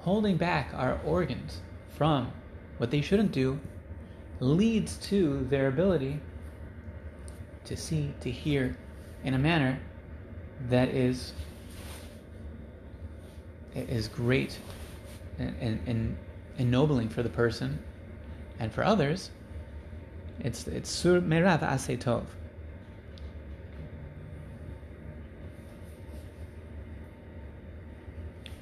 [0.00, 1.60] holding back our organs
[1.94, 2.32] from
[2.78, 3.60] what they shouldn't do,
[4.40, 6.20] leads to their ability
[7.64, 8.76] to see, to hear
[9.24, 9.78] in a manner
[10.68, 11.32] that is
[13.74, 14.58] is great
[15.38, 16.16] and, and, and
[16.58, 17.78] ennobling for the person
[18.58, 19.30] and for others.
[20.40, 22.24] It's it's sur merav asay tov.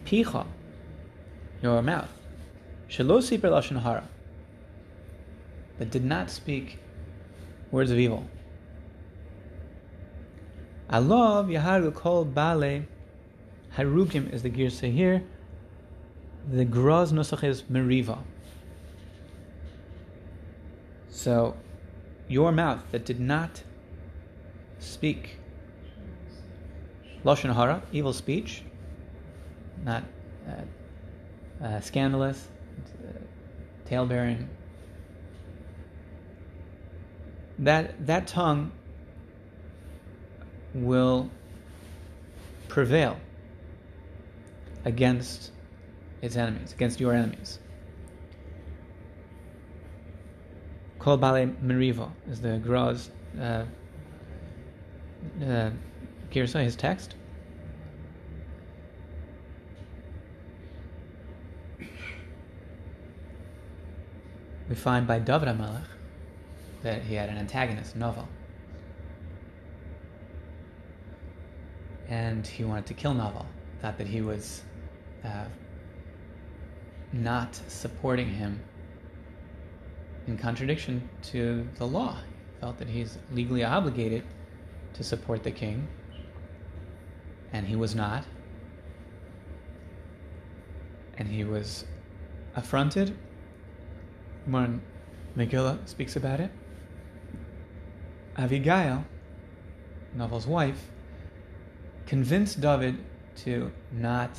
[0.05, 0.46] Picha,
[1.62, 2.11] your mouth,
[2.88, 4.09] shelo siper lashon hara,
[5.79, 6.79] that did not speak
[7.70, 8.27] words of evil.
[10.88, 12.83] I Allah yaharu kol bale
[13.81, 15.25] Harukim is the girsa here.
[16.51, 18.19] The Gra's Nusach is Meriva.
[21.09, 21.57] So,
[22.29, 23.62] your mouth that did not
[24.79, 25.38] speak
[27.25, 28.62] Lashon Hara, evil speech,
[29.83, 30.05] not
[30.47, 32.49] uh, uh, scandalous,
[33.03, 33.12] uh,
[33.87, 34.49] tale bearing.
[37.59, 38.73] That, that tongue
[40.75, 41.31] will
[42.69, 43.19] prevail
[44.85, 45.53] against
[46.23, 47.59] its enemies, against your enemies.
[50.99, 53.64] Kol Bale Merivo is the Gra's uh,
[55.43, 55.71] uh,
[56.31, 57.14] his text.
[64.69, 65.83] We find by David HaMelech
[66.83, 68.29] that he had an antagonist, Novel.
[72.09, 73.47] And he wanted to kill Novel,
[73.81, 74.62] thought that he was
[75.25, 75.45] uh,
[77.13, 78.61] not supporting him
[80.27, 82.17] in contradiction to the law.
[82.61, 84.23] felt that he's legally obligated
[84.93, 85.89] to support the king,
[87.53, 88.25] and he was not.
[91.17, 91.85] And he was
[92.55, 93.17] affronted.
[94.47, 94.83] When
[95.37, 96.51] Megillah speaks about it.
[98.37, 99.05] Abigail,
[100.17, 100.91] Naval's wife,
[102.07, 102.99] convinced David
[103.37, 104.31] to not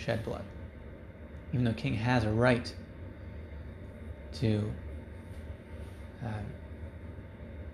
[0.00, 0.44] shed blood.
[1.52, 2.72] Even though king has a right
[4.34, 4.72] to
[6.24, 6.42] uh,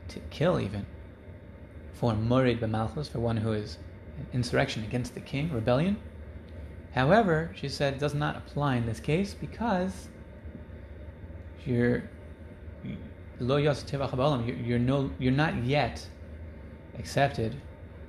[0.08, 0.86] to kill even
[1.92, 3.78] for Murid b'malchus, for one who is
[4.18, 5.96] an insurrection against the king, rebellion.
[6.94, 10.08] However, she said it does not apply in this case because
[11.64, 12.04] you're
[13.38, 13.74] lo you're,
[14.56, 16.06] you're no you're not yet
[16.98, 17.54] accepted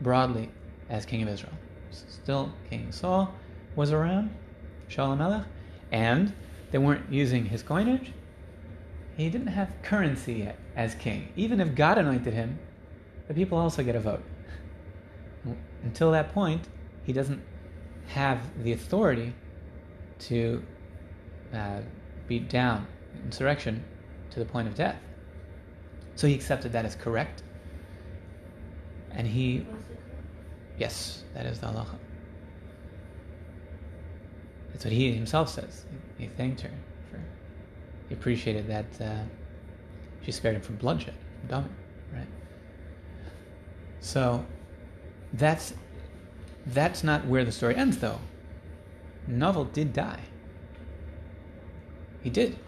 [0.01, 0.49] broadly
[0.89, 1.53] as king of Israel.
[1.91, 3.33] Still, King Saul
[3.77, 4.35] was around,
[4.89, 5.45] Shaul Melech,
[5.91, 6.33] and
[6.71, 8.11] they weren't using his coinage.
[9.15, 11.31] He didn't have currency yet as king.
[11.35, 12.59] Even if God anointed him,
[13.27, 14.23] the people also get a vote.
[15.83, 16.67] Until that point,
[17.03, 17.41] he doesn't
[18.07, 19.33] have the authority
[20.19, 20.63] to
[21.53, 21.79] uh,
[22.27, 22.87] beat down
[23.23, 23.83] insurrection
[24.31, 24.97] to the point of death.
[26.15, 27.43] So he accepted that as correct.
[29.11, 29.67] And he,
[30.79, 31.97] yes, that is the halacha.
[34.77, 35.85] That's what he himself says.
[36.19, 36.69] He, thanked her
[37.09, 37.19] for,
[38.09, 39.23] he appreciated that uh,
[40.21, 41.73] she spared him from bloodshed, from dumbing,
[42.13, 42.27] right?
[44.01, 44.45] So
[45.33, 45.73] that's
[46.67, 48.19] that's not where the story ends, though.
[49.25, 50.19] Naval did die.
[52.21, 52.59] He did.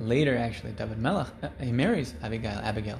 [0.00, 2.98] Later, actually, David Melech, uh, he marries Abigail, Abigail.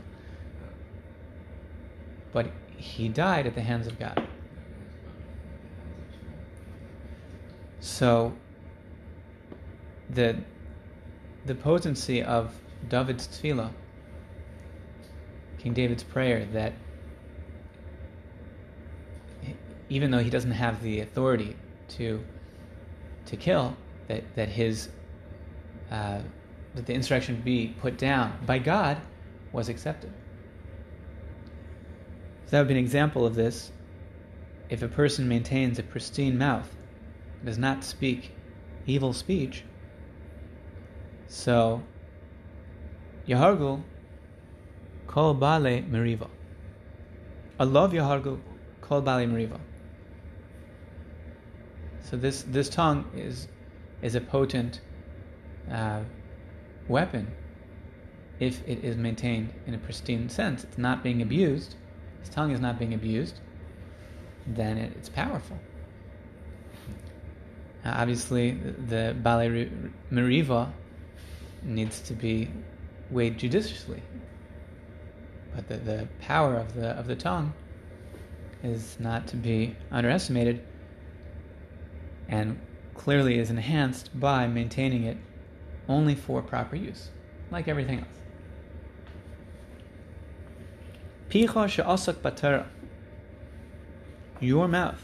[2.33, 4.25] But he died at the hands of God.
[7.83, 8.33] So,
[10.09, 10.37] the,
[11.47, 12.55] the potency of
[12.89, 13.73] David's tefillah,
[15.59, 16.75] King David's prayer, that
[19.89, 21.57] even though he doesn't have the authority
[21.97, 22.25] to
[23.27, 24.89] to kill, that that his
[25.91, 26.21] uh,
[26.77, 28.97] that the insurrection be put down by God
[29.51, 30.13] was accepted.
[32.47, 33.73] So that would be an example of this.
[34.71, 36.73] If a person maintains a pristine mouth,
[37.45, 38.33] does not speak
[38.87, 39.65] evil speech,
[41.27, 41.83] so
[43.27, 43.83] Yahargul
[45.07, 46.29] kol bale meriva.
[47.59, 48.41] Allah Yahargul
[48.81, 49.61] kol bale meriva.
[52.01, 53.49] So this this tongue is
[54.03, 54.81] is a potent
[55.71, 56.03] uh,
[56.89, 57.31] weapon
[58.41, 60.65] if it is maintained in a pristine sense.
[60.65, 61.77] It's not being abused.
[62.21, 63.41] His tongue is not being abused.
[64.47, 65.59] Then it, it's powerful.
[67.85, 69.69] Uh, obviously, the, the Bale
[70.13, 70.71] Meriva
[71.63, 72.49] needs to be
[73.11, 74.03] weighed judiciously.
[75.55, 77.53] But the, the power of the of the tongue
[78.63, 80.65] is not to be underestimated
[82.29, 82.59] and
[82.95, 85.17] clearly is enhanced by maintaining it
[85.89, 87.11] only for proper use,
[87.51, 88.09] like everything else.
[94.41, 95.03] Your mouth,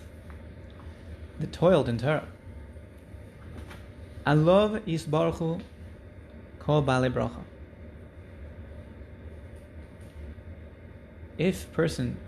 [1.41, 2.29] that toiled in Torah.
[4.29, 5.63] Alov isbarchu
[6.59, 7.43] kol bale bracha.
[11.39, 12.19] If person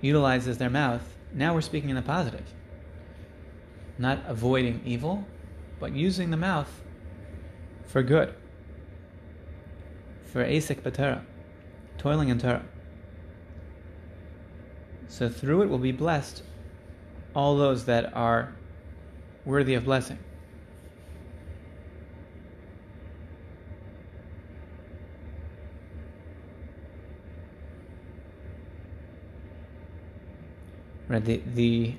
[0.00, 2.54] utilizes their mouth, now we're speaking in the positive.
[3.98, 5.26] Not avoiding evil,
[5.80, 6.84] but using the mouth
[7.84, 8.32] for good.
[10.30, 11.24] For asik batera,
[11.98, 12.64] toiling in Torah.
[15.08, 16.44] So through it will be blessed
[17.34, 18.54] all those that are
[19.44, 20.20] worthy of blessing.
[31.08, 31.94] Right, the the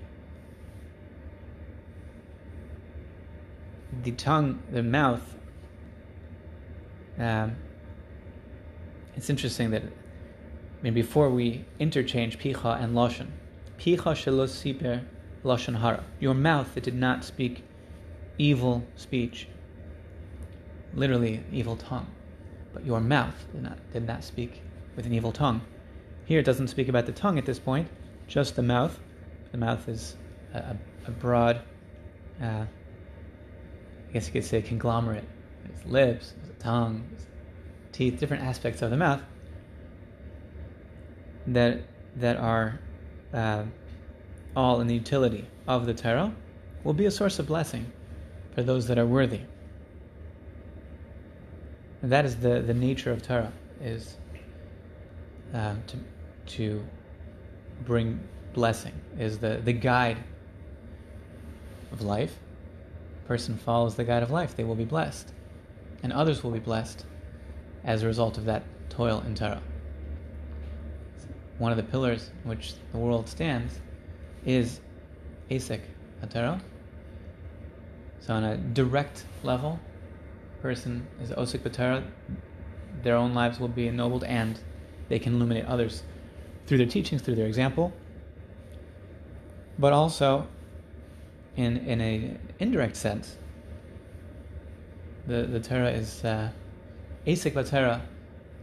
[4.04, 5.36] the tongue, the mouth.
[7.18, 7.56] Um,
[9.16, 13.28] it's interesting that I mean, before we interchange picha and lashon,
[13.80, 15.04] picha shelos siper
[15.44, 17.64] lashon hara, your mouth that did not speak
[18.38, 19.48] evil speech,
[20.94, 22.08] literally evil tongue,
[22.74, 24.62] but your mouth did not did not speak
[24.96, 25.62] with an evil tongue.
[26.26, 27.88] Here it doesn't speak about the tongue at this point,
[28.28, 28.98] just the mouth.
[29.52, 30.16] The mouth is
[30.54, 30.76] a,
[31.08, 31.62] a broad,
[32.42, 35.26] uh, I guess you could say, conglomerate.
[35.64, 37.08] There's lips, tongue,
[37.92, 39.22] teeth, different aspects of the mouth
[41.48, 41.80] that
[42.18, 42.80] that are
[43.34, 43.64] uh,
[44.56, 46.34] all in the utility of the Torah
[46.84, 47.92] will be a source of blessing
[48.54, 49.42] for those that are worthy.
[52.02, 53.54] And that is the, the nature of Torah.
[53.82, 54.18] is
[55.54, 55.98] uh, to
[56.56, 56.86] to
[57.86, 58.20] bring
[58.54, 58.94] blessing.
[59.20, 60.18] Is the the guide
[61.92, 62.38] of life.
[63.28, 65.34] Person follows the guide of life, they will be blessed,
[66.02, 67.06] and others will be blessed
[67.84, 69.62] as a result of that toil in Torah.
[71.58, 73.80] One of the pillars in which the world stands
[74.46, 74.80] is
[75.50, 75.82] Asik
[76.30, 76.62] Torah.
[78.20, 79.80] So on a direct level,
[80.62, 82.04] person is Osik B'Torah,
[83.04, 84.60] their own lives will be ennobled and
[85.10, 86.04] they can illuminate others
[86.68, 87.92] through their teachings, through their example.
[89.80, 90.48] But also,
[91.56, 93.38] in in a indirect sense,
[95.26, 96.50] the the Torah is uh,
[97.26, 98.02] Asik Torah.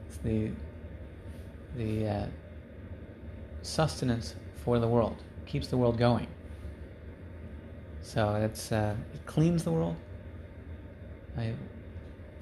[0.06, 0.50] It's the
[1.76, 2.26] the uh,
[3.62, 6.28] sustenance for the world, keeps the world going.
[8.02, 9.96] So it's uh, it cleans the world.
[11.36, 11.54] I,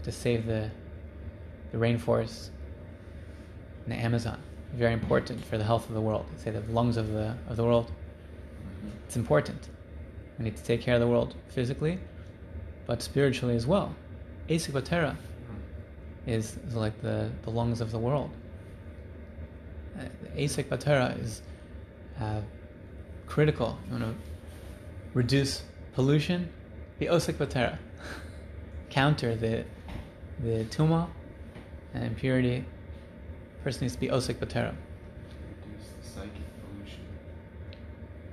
[0.03, 0.71] to save the
[1.71, 2.51] the rainforests
[3.85, 4.43] and the Amazon,
[4.73, 6.27] very important for the health of the world.
[6.37, 7.91] They say the lungs of the of the world.
[9.07, 9.69] It's important.
[10.39, 11.99] We need to take care of the world physically,
[12.87, 13.95] but spiritually as well.
[14.49, 15.17] Asik Vatera
[16.27, 18.31] is, is like the, the lungs of the world.
[19.99, 20.05] Uh,
[20.37, 21.43] Asik Vatera is
[22.21, 22.41] uh,
[23.27, 23.79] critical.
[23.87, 24.15] You want to
[25.15, 25.63] reduce
[25.95, 26.49] pollution?
[26.99, 27.79] The Osik Vatera.
[28.91, 29.65] Counter the
[30.43, 31.09] the tuma
[31.95, 32.65] and impurity.
[33.63, 34.75] Person needs to be Osik Vatera.
[34.75, 37.05] Reduce the psychic pollution.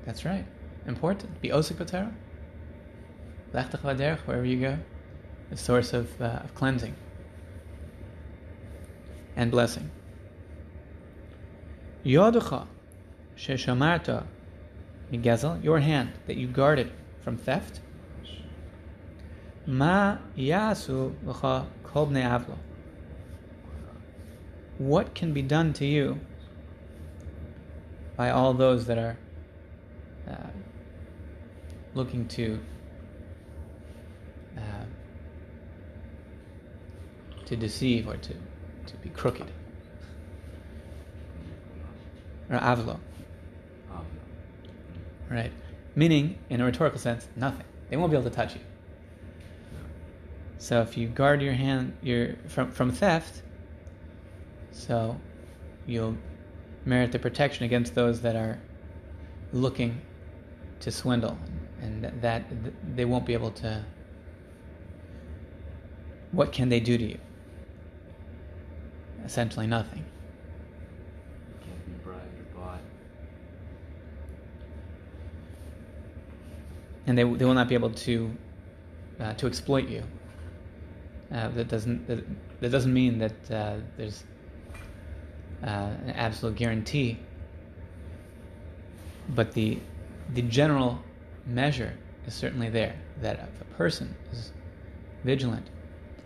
[0.06, 0.46] That's right.
[0.88, 1.40] Important.
[1.42, 2.12] Be Osik B'Torah.
[3.54, 4.78] Lech Vaderech, wherever you go,
[5.52, 6.96] a source of, uh, of cleansing
[9.36, 9.90] and blessing.
[12.06, 12.68] Yoducha
[13.38, 14.26] sheshamarta
[15.12, 17.80] migezel, your hand that you guarded from theft.
[19.66, 22.58] Ma yasu l'cha kol avlo.
[24.80, 26.20] What can be done to you
[28.18, 29.18] by all those that are
[30.28, 30.48] uh,
[31.94, 32.60] looking to
[34.58, 34.62] uh,
[37.46, 39.48] to deceive or to, to be crooked.
[42.50, 43.00] Or avlo.
[45.30, 45.52] Right.
[45.96, 47.66] Meaning, in a rhetorical sense, nothing.
[47.90, 48.62] They won't be able to touch you.
[50.58, 53.44] So if you guard your hand your from, from theft,
[54.80, 55.20] so
[55.86, 56.18] you'll
[56.86, 58.60] merit the protection against those that are
[59.52, 60.02] looking
[60.80, 61.38] to swindle,
[61.82, 62.44] and that, that
[62.96, 63.84] they won't be able to.
[66.32, 67.18] What can they do to you?
[69.26, 70.06] Essentially, nothing.
[71.62, 72.80] Can't be bribed or bought.
[77.08, 78.32] and they, they will not be able to
[79.20, 80.04] uh, to exploit you.
[81.34, 82.24] Uh, that doesn't that,
[82.62, 84.24] that doesn't mean that uh, there's
[85.64, 85.68] uh,
[86.06, 87.18] an absolute guarantee,
[89.30, 89.80] but the
[90.34, 91.00] the general
[91.46, 91.94] measure
[92.28, 94.52] is certainly there that if a person is
[95.24, 95.68] vigilant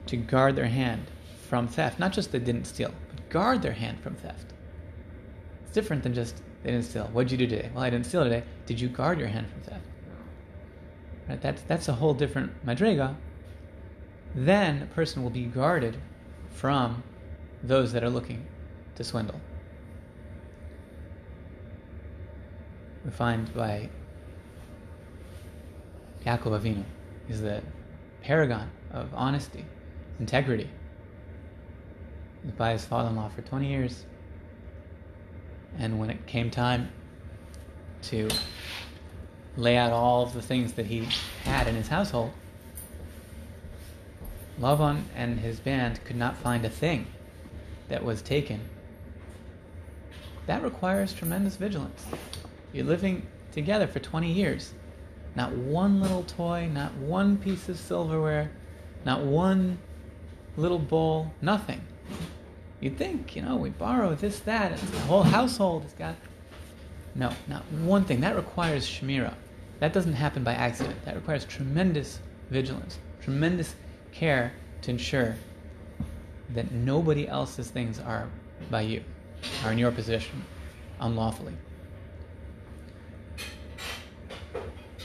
[0.06, 1.06] to guard their hand
[1.50, 4.54] from theft, not just they didn't steal, but guard their hand from theft.
[5.64, 7.06] It's different than just they didn't steal.
[7.08, 7.70] What'd you do today?
[7.74, 8.44] Well, I didn't steal today.
[8.66, 9.86] Did you guard your hand from theft?
[11.28, 11.42] Right?
[11.42, 13.16] That's that's a whole different madriga.
[14.36, 15.98] Then a person will be guarded
[16.50, 17.04] from
[17.62, 18.46] those that are looking
[18.96, 19.40] to swindle.
[23.06, 23.90] We find by
[26.26, 26.84] Yaakov Avinu
[27.28, 27.62] is the
[28.22, 29.66] paragon of honesty,
[30.20, 30.70] integrity.
[32.58, 34.06] By his father-in-law for 20 years,
[35.78, 36.92] and when it came time
[38.04, 38.30] to
[39.56, 41.08] lay out all of the things that he
[41.44, 42.32] had in his household,
[44.60, 47.08] Lavan and his band could not find a thing
[47.90, 48.62] that was taken.
[50.46, 52.06] That requires tremendous vigilance.
[52.74, 54.74] You're living together for 20 years.
[55.36, 58.52] Not one little toy, not one piece of silverware,
[59.06, 59.80] not one
[60.58, 61.82] little bowl, nothing.
[62.80, 66.16] You'd think, you know, we borrow this, that, and the whole household has got.
[67.16, 68.22] No, not one thing.
[68.22, 69.34] That requires shemira.
[69.80, 71.04] That doesn't happen by accident.
[71.06, 72.20] That requires tremendous
[72.50, 73.76] vigilance, tremendous
[74.12, 75.36] care to ensure
[76.50, 78.28] that nobody else's things are
[78.70, 79.04] by you,
[79.64, 80.44] are in your possession
[81.00, 81.54] unlawfully.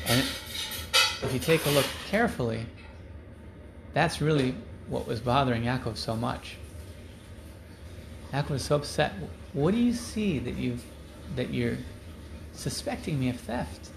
[0.07, 2.65] And if you take a look carefully,
[3.93, 4.55] that's really
[4.89, 6.57] what was bothering Yaakov so much.
[8.33, 9.13] Yaakov was so upset.
[9.53, 10.85] What do you see that you've
[11.37, 11.77] that you're
[12.53, 13.91] suspecting me of theft?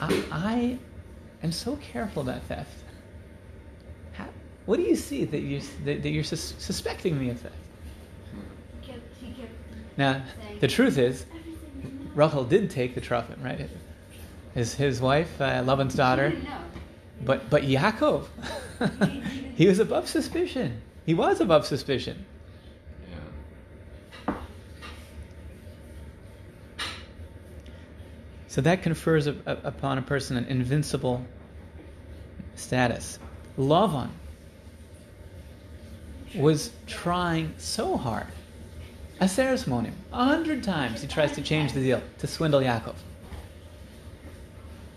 [0.00, 0.78] I, I
[1.42, 2.84] am so careful about theft.
[4.12, 4.26] How,
[4.66, 7.52] what do you see that you that, that you're sus- suspecting me of that?
[8.80, 9.52] He kept, he kept
[9.96, 10.22] Now,
[10.60, 11.24] the truth is,
[12.14, 13.68] Rachel did take the terafim, right?
[14.54, 16.32] His his wife, uh, Laban's daughter,
[17.24, 18.26] but but Yaakov,
[19.56, 20.80] he was above suspicion.
[21.06, 22.24] He was above suspicion.
[24.26, 24.34] Yeah.
[28.48, 31.24] So that confers a, a- upon a person an invincible
[32.54, 33.18] status.
[33.58, 34.10] Lavan
[36.36, 38.26] was trying so hard.
[39.20, 39.92] Aseres monim.
[40.12, 42.96] A hundred times he tries to change the deal, to swindle Yaakov.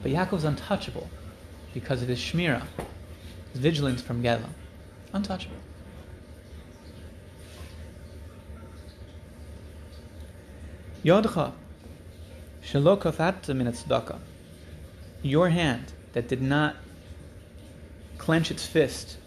[0.01, 1.07] But Yaakov's untouchable
[1.73, 2.65] because of his shmira,
[3.51, 4.49] his vigilance from Gedla.
[5.13, 5.57] Untouchable.
[11.03, 11.53] Yodcha,
[12.63, 14.19] shelo kothatta min tzedakah.
[15.21, 16.75] Your hand that did not
[18.17, 19.17] clench its fist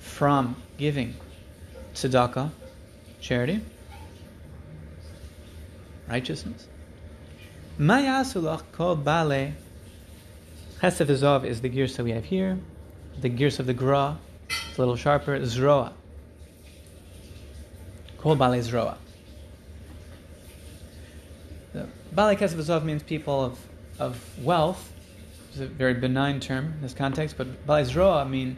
[0.00, 1.14] from giving
[1.94, 2.50] tzedakah,
[3.20, 3.62] charity,
[6.08, 6.66] righteousness.
[7.78, 9.52] Mayasulach kol bale.
[10.80, 12.58] Chesed is the girsa that we have here.
[13.20, 15.38] The girsa of the gra, it's a little sharper.
[15.40, 15.92] Zroa.
[18.18, 18.98] Kol bale zroa.
[22.16, 23.58] Bale Kesef V'Zov means people of,
[23.98, 24.90] of wealth.
[25.50, 28.56] It's a very benign term in this context, but Bale Zroa mean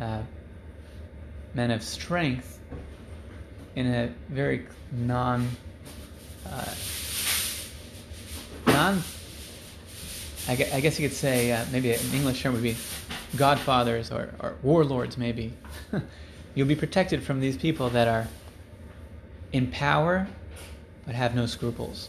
[0.00, 0.22] uh,
[1.52, 2.58] men of strength
[3.76, 5.50] in a very non
[8.66, 9.02] non.
[10.48, 12.76] I gue- I guess you could say uh, maybe an English term would be
[13.36, 15.16] godfathers or, or warlords.
[15.16, 15.52] Maybe
[16.54, 18.28] you'll be protected from these people that are
[19.52, 20.26] in power
[21.06, 22.08] but have no scruples.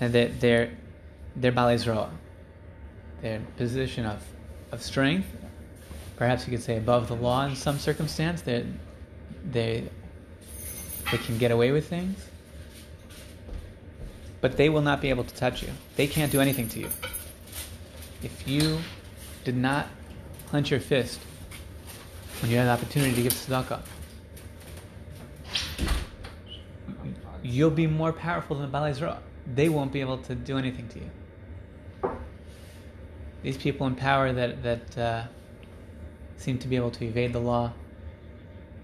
[0.00, 0.70] And they're, they're,
[1.36, 1.52] they're
[3.22, 4.22] a position of,
[4.72, 5.26] of strength,
[6.16, 8.42] perhaps you could say above the law in some circumstance.
[8.42, 8.64] They're,
[9.50, 9.88] they,
[11.10, 12.18] they can get away with things,
[14.40, 15.68] but they will not be able to touch you.
[15.96, 16.88] They can't do anything to you.
[18.22, 18.78] If you
[19.44, 19.86] did not
[20.48, 21.20] clench your fist
[22.40, 23.82] when you had the opportunity to give tzedakah,
[27.42, 29.22] you'll be more powerful than Balei Zerah.
[29.54, 31.10] They won't be able to do anything to you.
[33.42, 35.24] These people in power that that uh,
[36.36, 37.72] seem to be able to evade the law,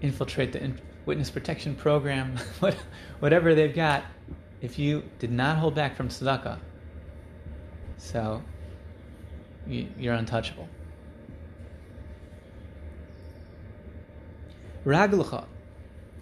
[0.01, 0.61] infiltrate the
[1.05, 2.37] witness protection program,
[3.19, 4.03] whatever they've got,
[4.61, 6.57] if you did not hold back from tzedakah,
[7.97, 8.41] so
[9.67, 10.67] you, you're untouchable.
[14.85, 15.45] Raglucha,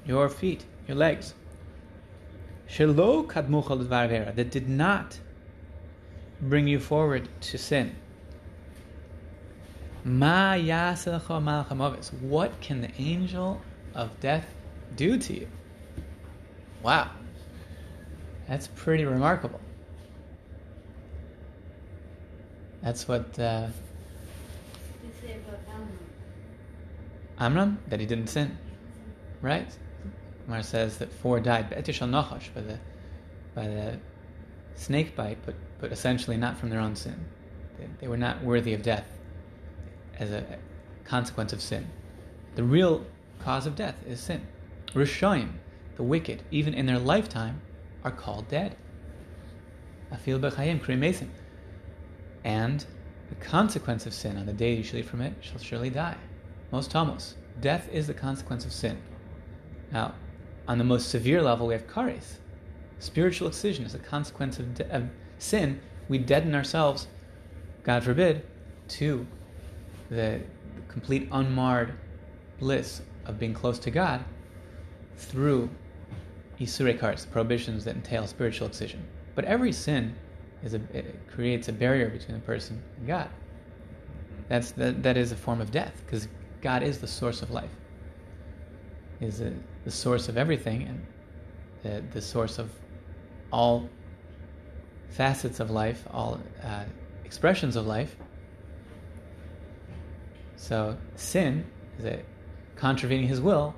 [0.05, 1.33] your feet, your legs.
[2.69, 5.19] Shelo kadmucha l'dvar that did not
[6.41, 7.95] bring you forward to sin.
[10.03, 10.55] Ma.
[12.21, 13.61] What can the angel
[13.93, 14.47] of death
[14.95, 15.47] do to you?
[16.83, 17.09] Wow.
[18.47, 19.59] That's pretty remarkable.
[22.81, 23.67] That's what uh.
[27.39, 28.57] Amram, that he didn't sin.
[29.41, 29.67] Right?
[30.47, 32.79] Mar says that four died by the
[33.55, 33.99] by the
[34.75, 37.25] snake bite, but but essentially not from their own sin.
[37.79, 39.07] They, they were not worthy of death
[40.19, 40.43] as a
[41.03, 41.87] consequence of sin.
[42.55, 43.05] The real
[43.43, 44.45] cause of death is sin.
[44.93, 45.53] Rishaim,
[45.95, 47.61] the wicked, even in their lifetime,
[48.03, 48.75] are called dead.
[50.11, 51.29] Afil b'chayim krimesim.
[52.43, 52.85] And
[53.29, 56.17] the consequence of sin on the day you shall eat from it shall surely die.
[56.71, 57.35] Mos Tamus.
[57.59, 58.97] Death is the consequence of sin.
[59.91, 60.15] Now,
[60.67, 62.37] on the most severe level, we have kares.
[62.99, 65.79] Spiritual excision is a consequence of, de- of sin.
[66.07, 67.07] We deaden ourselves,
[67.83, 68.45] God forbid,
[68.89, 69.25] to
[70.09, 70.41] the
[70.87, 71.93] complete unmarred
[72.59, 74.23] bliss of being close to God
[75.21, 75.69] through
[76.59, 79.03] isure kares, prohibitions that entail spiritual excision.
[79.35, 80.15] But every sin
[80.63, 83.29] is a, it creates a barrier between the person and God.
[84.49, 86.27] That's that, that is a form of death because
[86.61, 87.71] God is the source of life.
[89.19, 89.41] Is
[89.85, 91.05] the source of everything and
[91.83, 92.71] the, the source of
[93.51, 93.89] all
[95.09, 96.83] facets of life, all uh,
[97.23, 98.15] expressions of life.
[100.55, 101.65] So sin
[101.99, 102.21] is a
[102.75, 103.75] contravening His will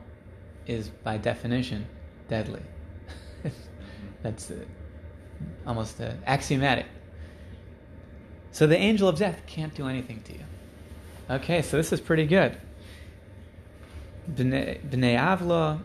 [0.68, 1.86] is by definition
[2.28, 2.62] deadly.
[4.24, 4.56] That's uh,
[5.66, 6.86] almost uh, axiomatic.
[8.52, 10.46] So the angel of death can't do anything to you.
[11.30, 12.58] Okay, so this is pretty good.
[14.32, 15.82] Bnei Avlo,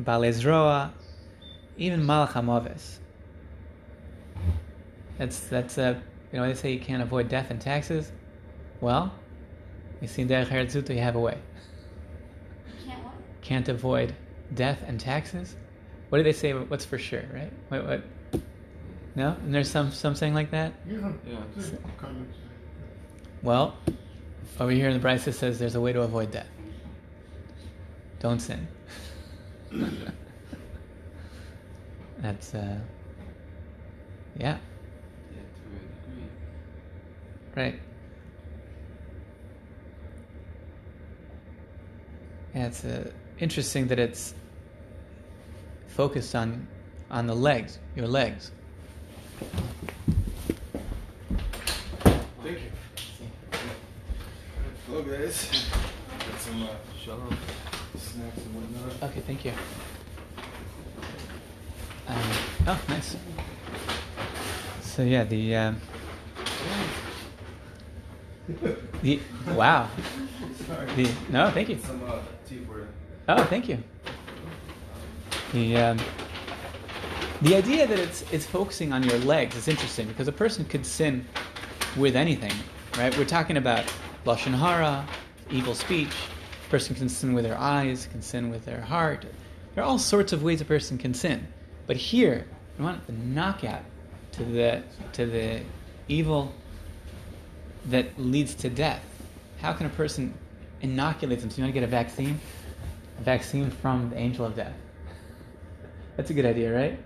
[0.00, 0.90] Balezroa,
[1.76, 2.98] even Malach Hamoves.
[5.18, 5.98] That's that's uh,
[6.32, 8.12] you know they say you can't avoid death and taxes.
[8.80, 9.12] Well,
[10.00, 11.38] You see, Derech you have a way.
[13.44, 14.14] Can't avoid
[14.54, 15.54] death and taxes.
[16.08, 16.52] What do they say?
[16.52, 17.52] What's for sure, right?
[17.68, 17.86] What?
[17.86, 18.02] what?
[19.14, 19.36] No?
[19.44, 20.72] And there's some, some saying like that?
[20.88, 21.38] Yeah, Yeah.
[23.42, 23.76] Well,
[24.58, 26.48] over here in the Brisa says there's a way to avoid death.
[28.18, 28.66] Don't sin.
[32.18, 32.78] That's, uh,
[34.38, 34.56] yeah,
[35.30, 35.78] Yeah, to a
[36.10, 36.28] degree.
[37.54, 37.80] right.
[42.54, 44.34] Yeah, it's uh, interesting that it's
[45.88, 46.66] focused on
[47.10, 48.50] on the legs, your legs.
[52.42, 52.70] Thank you.
[54.86, 55.66] Hello, guys.
[56.18, 56.68] Got some uh,
[57.02, 57.36] Shalom.
[57.96, 59.10] snacks and whatnot.
[59.10, 59.52] Okay, thank you.
[62.06, 62.16] Um,
[62.66, 63.16] oh, nice.
[64.82, 65.80] So yeah, the um,
[69.02, 69.88] the wow.
[70.66, 70.86] Sorry.
[70.94, 71.78] The no, thank you.
[71.78, 72.18] Some uh,
[72.48, 72.88] tea for you.
[73.28, 73.78] Oh, thank you.
[75.52, 75.98] The um,
[77.42, 80.84] the idea that it's it's focusing on your legs is interesting because a person could
[80.84, 81.24] sin
[81.96, 82.52] with anything,
[82.98, 83.16] right?
[83.16, 83.90] We're talking about
[84.26, 85.06] lashon hara,
[85.50, 86.12] evil speech.
[86.66, 89.24] A person can sin with their eyes, can sin with their heart.
[89.74, 91.46] There are all sorts of ways a person can sin,
[91.86, 92.46] but here
[92.78, 93.82] we want the knockout
[94.32, 95.60] to the to the
[96.08, 96.52] evil
[97.86, 99.04] that leads to death.
[99.60, 100.34] How can a person
[100.82, 101.58] inoculate themselves?
[101.58, 102.38] You want to get a vaccine?
[103.24, 104.74] A vaccine from the angel of death.
[106.14, 106.98] That's a good idea, right?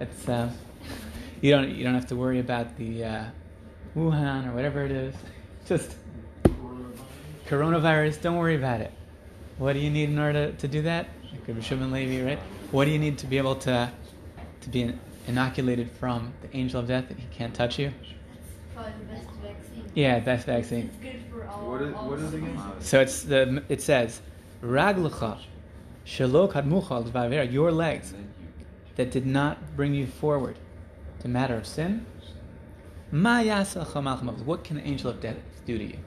[0.00, 0.50] It's uh,
[1.42, 3.24] you don't you don't have to worry about the uh,
[3.94, 5.14] Wuhan or whatever it is.
[5.66, 5.94] Just
[7.46, 8.22] coronavirus.
[8.22, 8.92] Don't worry about it.
[9.58, 11.10] What do you need in order to, to do that?
[11.30, 12.38] Like Rabbi Shimon Levi, right?
[12.70, 13.92] What do you need to be able to
[14.62, 14.94] to be
[15.26, 17.92] inoculated from the angel of death that he can't touch you?
[18.74, 19.90] Probably the vaccine.
[19.92, 20.90] Yeah, best vaccine.
[20.94, 21.72] It's good for all.
[21.72, 22.58] what is, what is it again?
[22.80, 24.22] So it's the it says
[24.62, 25.38] raglecha
[26.04, 28.14] shelo kadmucha l'vavera, your legs
[28.96, 30.58] that did not bring you forward
[31.20, 32.06] to matter of sin.
[33.10, 35.36] What can the angel of death
[35.66, 35.98] do to you?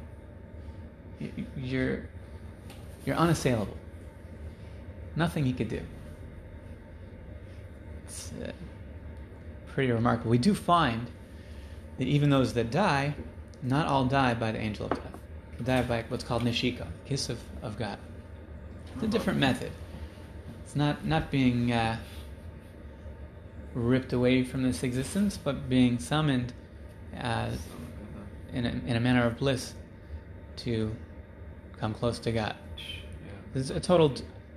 [1.20, 2.10] You- You're
[3.06, 3.78] you're unassailable.
[5.16, 5.82] Nothing he could do.
[8.06, 8.52] It's uh,
[9.68, 10.32] pretty remarkable.
[10.32, 11.08] We do find
[11.98, 13.16] that even those that die,
[13.62, 15.14] not all die by the angel of death.
[15.60, 18.00] They die by what's called nishika, kiss of, of God.
[18.96, 19.72] It's a different method.
[20.64, 21.98] It's not not being uh,
[23.74, 26.54] ripped away from this existence, but being summoned
[27.20, 27.50] uh,
[28.54, 29.74] in, a, in a manner of bliss
[30.58, 30.96] to
[31.78, 32.56] come close to God.
[33.56, 34.14] It's a total,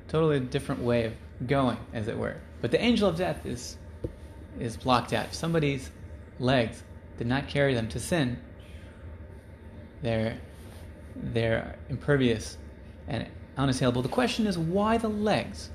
[0.08, 1.12] totally different way of
[1.46, 2.36] going, as it were.
[2.60, 3.76] But the angel of death is
[4.58, 5.26] is blocked out.
[5.26, 5.90] If somebody's
[6.38, 6.82] legs
[7.18, 8.38] did not carry them to sin,
[10.02, 10.38] they're
[11.14, 12.58] they're impervious
[13.08, 13.26] and
[13.56, 14.02] unassailable.
[14.02, 15.70] The question is, why the legs?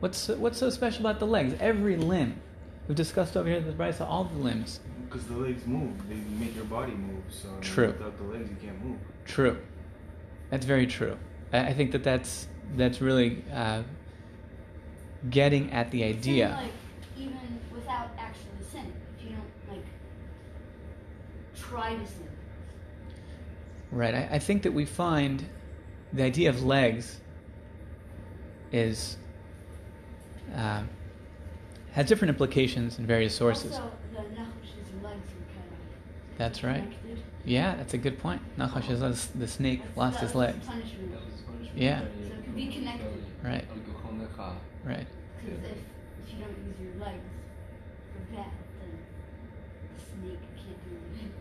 [0.00, 1.54] What's what's so special about the legs?
[1.60, 2.40] Every limb
[2.88, 4.80] we've discussed over here at the Brisa, all the limbs.
[5.08, 5.92] Because the legs move.
[6.08, 7.22] They make your body move.
[7.30, 7.88] So I True.
[7.88, 8.98] without the legs, you can't move.
[9.24, 9.58] True.
[10.50, 11.16] That's very true.
[11.52, 13.82] I, I think that that's that's really uh,
[15.30, 16.58] getting at the Sin, idea.
[16.60, 16.72] like,
[17.18, 19.84] even without actually sin, if you don't like
[21.54, 22.28] try to sin.
[23.92, 24.14] Right.
[24.14, 25.44] I, I think that we find
[26.12, 27.20] the idea of legs
[28.72, 29.16] is
[30.54, 30.82] uh,
[31.92, 33.72] has different implications in various sources.
[33.72, 36.82] Also, the legs are kind of That's right.
[36.82, 37.22] connected.
[37.44, 38.40] Yeah, that's a good point.
[38.58, 40.66] Nachash is lost- the snake That's- lost that his was legs.
[40.66, 41.12] Punishment.
[41.74, 42.00] Yeah.
[42.00, 42.04] So
[42.34, 43.24] it could be connected.
[43.42, 43.64] Right.
[44.84, 45.06] Right.
[45.44, 47.22] Because if, if you don't use your legs
[48.12, 48.50] for that,
[48.80, 48.98] then
[49.96, 51.32] the snake can't do anything.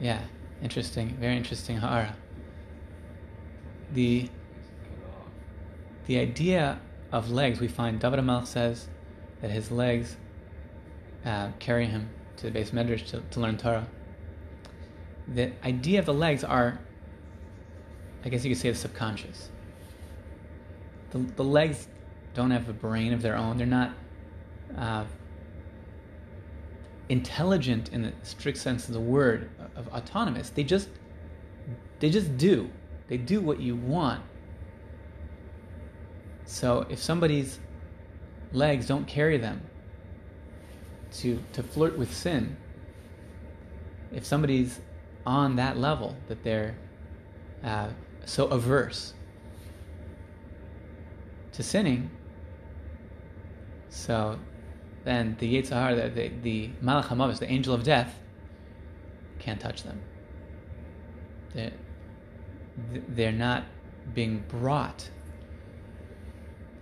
[0.00, 0.20] Yeah.
[0.62, 1.16] Interesting.
[1.20, 1.78] Very interesting.
[1.78, 2.14] Ha'ara.
[3.94, 4.28] The
[6.06, 6.80] the idea
[7.12, 8.88] of legs, we find David HaMelech says
[9.40, 10.16] that his legs
[11.24, 13.86] uh, carry him to the beis medrash to, to learn Torah.
[15.28, 16.78] The idea of the legs are,
[18.24, 19.48] I guess you could say, the subconscious.
[21.10, 21.88] The, the legs
[22.34, 23.56] don't have a brain of their own.
[23.56, 23.92] They're not
[24.76, 25.04] uh,
[27.08, 30.50] intelligent in the strict sense of the word of autonomous.
[30.50, 30.88] They just
[32.00, 32.70] they just do.
[33.08, 34.22] They do what you want.
[36.46, 37.58] So if somebody's
[38.52, 39.62] legs don't carry them
[41.18, 42.56] to to flirt with sin,
[44.12, 44.80] if somebody's
[45.26, 46.76] on that level that they're
[47.62, 47.88] uh,
[48.24, 49.14] so averse
[51.52, 52.10] to sinning,
[53.88, 54.38] so
[55.04, 58.18] then the Yetzer Hara, the, the, the Malach HaMavis, the angel of death,
[59.38, 60.00] can't touch them.
[63.08, 63.64] They're not
[64.14, 65.08] being brought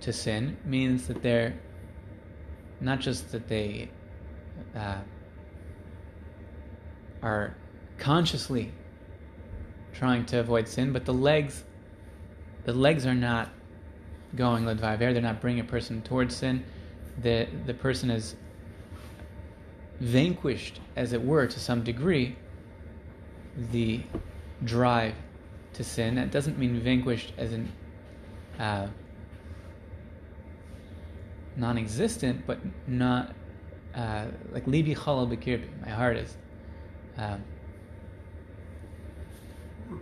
[0.00, 1.54] to sin means that they're
[2.80, 3.88] not just that they
[4.74, 4.98] uh,
[7.22, 7.54] are
[7.98, 8.72] consciously
[9.92, 11.62] trying to avoid sin, but the legs,
[12.64, 13.50] the legs are not
[14.34, 15.12] going ledvaver.
[15.12, 16.64] They're not bringing a person towards sin.
[17.20, 18.34] The the person is
[20.00, 22.36] vanquished, as it were, to some degree,
[23.70, 24.02] the
[24.64, 25.14] drive
[25.74, 26.14] to sin.
[26.16, 27.72] That doesn't mean vanquished as in
[28.58, 28.88] uh,
[31.56, 33.34] non-existent, but not
[33.94, 35.68] uh, like libi chalal bekirbi.
[35.84, 36.36] My heart is
[37.16, 37.42] um,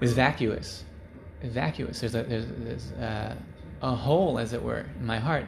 [0.00, 0.84] is vacuous,
[1.42, 2.00] vacuous.
[2.00, 3.34] There's a there's, there's uh,
[3.82, 5.46] a hole, as it were, in my heart.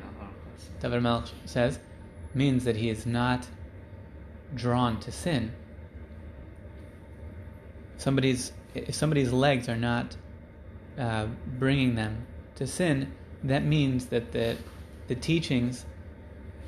[0.81, 1.79] David Melech says
[2.35, 3.47] means that he is not
[4.55, 5.53] drawn to sin.
[7.99, 10.17] Somebody's if somebody's legs are not
[10.99, 11.27] uh,
[11.59, 13.13] bringing them to sin,
[13.45, 14.57] that means that the
[15.09, 15.85] the teachings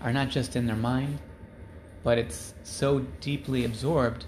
[0.01, 1.19] are not just in their mind,
[2.03, 4.27] but it's so deeply absorbed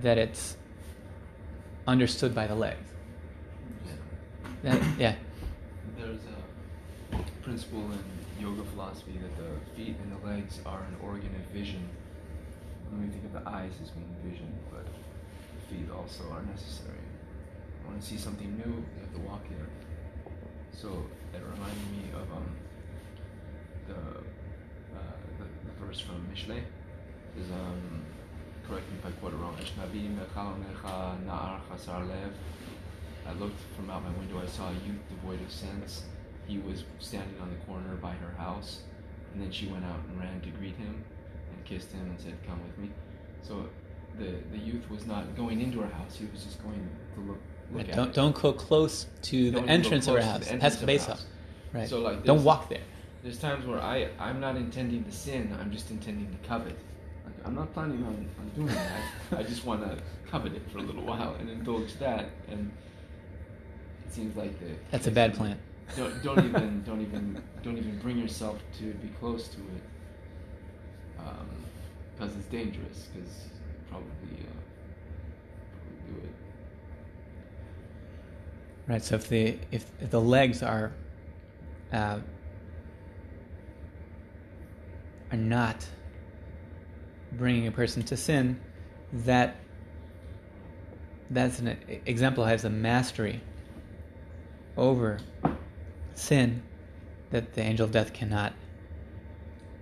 [0.00, 0.56] that it's
[1.86, 2.88] understood by the legs.
[4.62, 5.14] That, yeah.
[5.96, 6.20] There's
[7.12, 11.52] a principle in yoga philosophy that the feet and the legs are an organ of
[11.52, 11.88] vision.
[12.90, 14.86] When we think of the eyes as being vision, but
[15.70, 16.98] feet also are necessary.
[17.84, 19.68] I want to see something new, you have to walk there.
[20.72, 22.56] So it reminded me of um,
[23.86, 26.62] the, uh, the the verse from Mishle.
[27.38, 28.02] Is um,
[28.66, 29.54] correct me if I quote it wrong.
[33.28, 34.40] I looked from out my window.
[34.42, 36.02] I saw a youth devoid of sense.
[36.46, 38.80] He was standing on the corner by her house,
[39.32, 41.04] and then she went out and ran to greet him,
[41.52, 42.90] and kissed him and said, "Come with me."
[43.42, 43.68] So
[44.18, 46.16] the the youth was not going into our house.
[46.16, 47.38] He was just going to look
[47.72, 48.14] look at don't it.
[48.14, 50.48] don't go close to Don't the entrance of our house.
[50.48, 51.26] That's the base house.
[51.72, 51.88] Right.
[51.88, 52.80] So, like, don't walk there.
[53.22, 55.56] There's times where I I'm not intending to sin.
[55.60, 56.76] I'm just intending to covet.
[57.24, 59.02] Like, I'm not planning on, on doing that.
[59.38, 62.30] I just want to covet it for a little while and indulge that.
[62.48, 62.70] And
[64.06, 65.58] it seems like the That's a bad plan.
[65.96, 69.82] Don't, don't even don't even don't even bring yourself to be close to it
[71.18, 71.48] um,
[72.16, 73.08] because it's dangerous.
[73.12, 73.48] Because
[73.90, 74.60] probably uh,
[75.72, 76.34] probably do it.
[78.86, 79.04] Right.
[79.04, 80.92] So if the if, if the legs are
[81.92, 82.20] uh,
[85.30, 85.86] are not
[87.32, 88.60] bringing a person to sin,
[89.12, 89.56] that
[91.30, 91.76] that's an
[92.06, 93.40] exemplifies a mastery
[94.76, 95.18] over
[96.14, 96.62] sin
[97.30, 98.52] that the angel of death cannot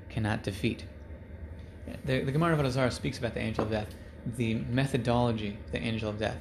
[0.09, 0.85] cannot defeat.
[2.05, 3.95] The, the Gemara of Azar speaks about the angel of death.
[4.37, 6.41] The methodology the angel of death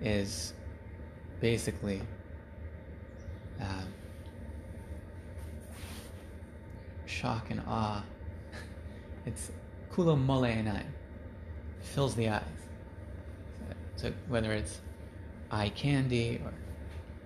[0.00, 0.52] is
[1.40, 2.02] basically
[3.60, 3.92] um,
[7.06, 8.02] shock and awe.
[9.26, 9.50] It's
[9.92, 10.82] kulo mole
[11.80, 12.42] fills the eyes.
[13.58, 14.80] So, so whether it's
[15.50, 16.52] eye candy or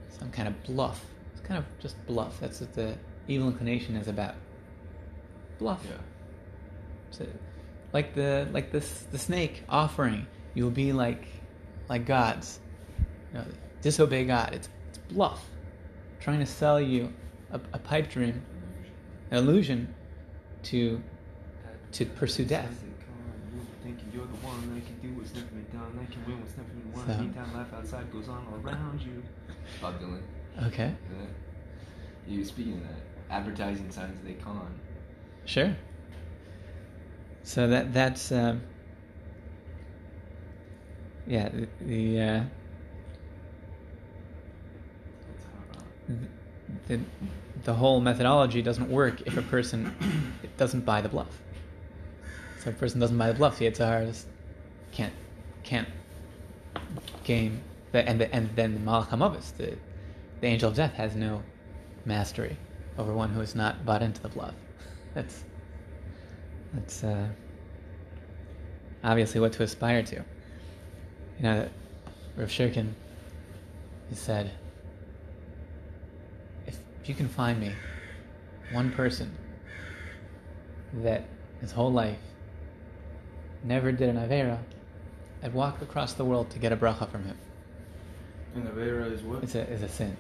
[0.09, 2.41] some kind of bluff, it's kind of just bluff.
[2.41, 2.97] That's what the
[3.29, 4.35] evil inclination is about.
[5.59, 5.85] Bluff.
[5.85, 5.97] Yeah.
[7.11, 7.27] So,
[7.93, 11.27] like the like this the snake offering, you will be like
[11.89, 12.61] like gods.
[13.33, 13.45] You know,
[13.83, 14.55] disobey God.
[14.55, 15.45] It's it's bluff,
[16.21, 17.13] trying to sell you
[17.53, 18.43] a, a pipe dream,
[19.31, 19.93] an illusion,
[20.65, 21.03] to
[21.93, 22.73] to pursue death.
[23.83, 26.57] Thinking you're the one that can do what's never been done, that can win what's
[26.57, 27.07] never been won.
[27.07, 29.23] So- Anytime life outside goes on around you.
[29.81, 30.21] Bob Dylan.
[30.67, 31.27] Okay, Yeah.
[32.29, 33.01] You speaking of that,
[33.31, 34.79] advertising signs they con.
[35.47, 35.75] sure.
[37.43, 38.63] So that that's um,
[41.27, 42.45] yeah the, the uh,
[46.89, 47.01] the,
[47.65, 49.95] the whole methodology doesn't work if a person
[50.57, 51.41] doesn't buy the bluff.
[52.63, 54.25] So if a person doesn't buy the bluff, the Yitzhar
[54.93, 55.15] can't
[55.63, 55.89] can't
[57.25, 57.61] game
[57.93, 59.77] the, and the, and then the Malach the
[60.41, 61.43] the angel of death has no
[62.05, 62.57] mastery
[62.99, 64.55] over one who has not bought into the bluff.
[65.15, 65.45] That's
[66.73, 67.29] that's uh,
[69.03, 70.17] obviously what to aspire to.
[70.17, 71.69] You know,
[72.37, 72.93] Rav Shirkin,
[74.09, 74.51] he said,
[76.67, 77.73] if, if you can find me
[78.73, 79.37] one person
[80.93, 81.25] that
[81.61, 82.19] his whole life
[83.65, 84.59] never did an Avera,
[85.43, 87.37] I'd walk across the world to get a bracha from him.
[88.55, 89.43] And Avera is what?
[89.43, 90.17] It's a, it's a sin.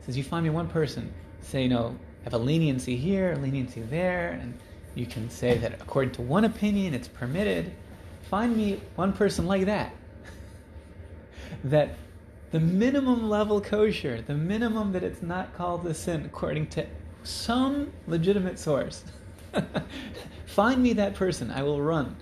[0.00, 1.12] He says, you find me one person,
[1.42, 4.58] say, you know, have a leniency here, a leniency there, and
[4.94, 7.72] you can say that according to one opinion it's permitted.
[8.28, 9.94] Find me one person like that.
[11.64, 11.96] that
[12.50, 16.86] the minimum level kosher, the minimum that it's not called a sin according to
[17.24, 19.04] some legitimate source.
[20.46, 22.16] Find me that person, I will run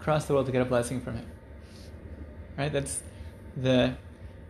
[0.00, 1.26] across the world to get a blessing from him.
[2.56, 2.72] Right?
[2.72, 3.02] That's
[3.56, 3.96] the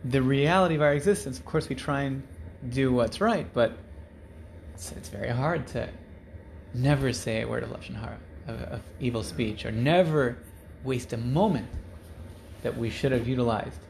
[0.05, 1.39] the reality of our existence.
[1.39, 2.23] Of course, we try and
[2.69, 3.77] do what's right, but
[4.75, 5.89] it's, it's very hard to
[6.75, 10.39] never say a word of lashon hara, of, of evil speech, or never
[10.85, 11.69] waste a moment
[12.63, 13.81] that we should have utilized.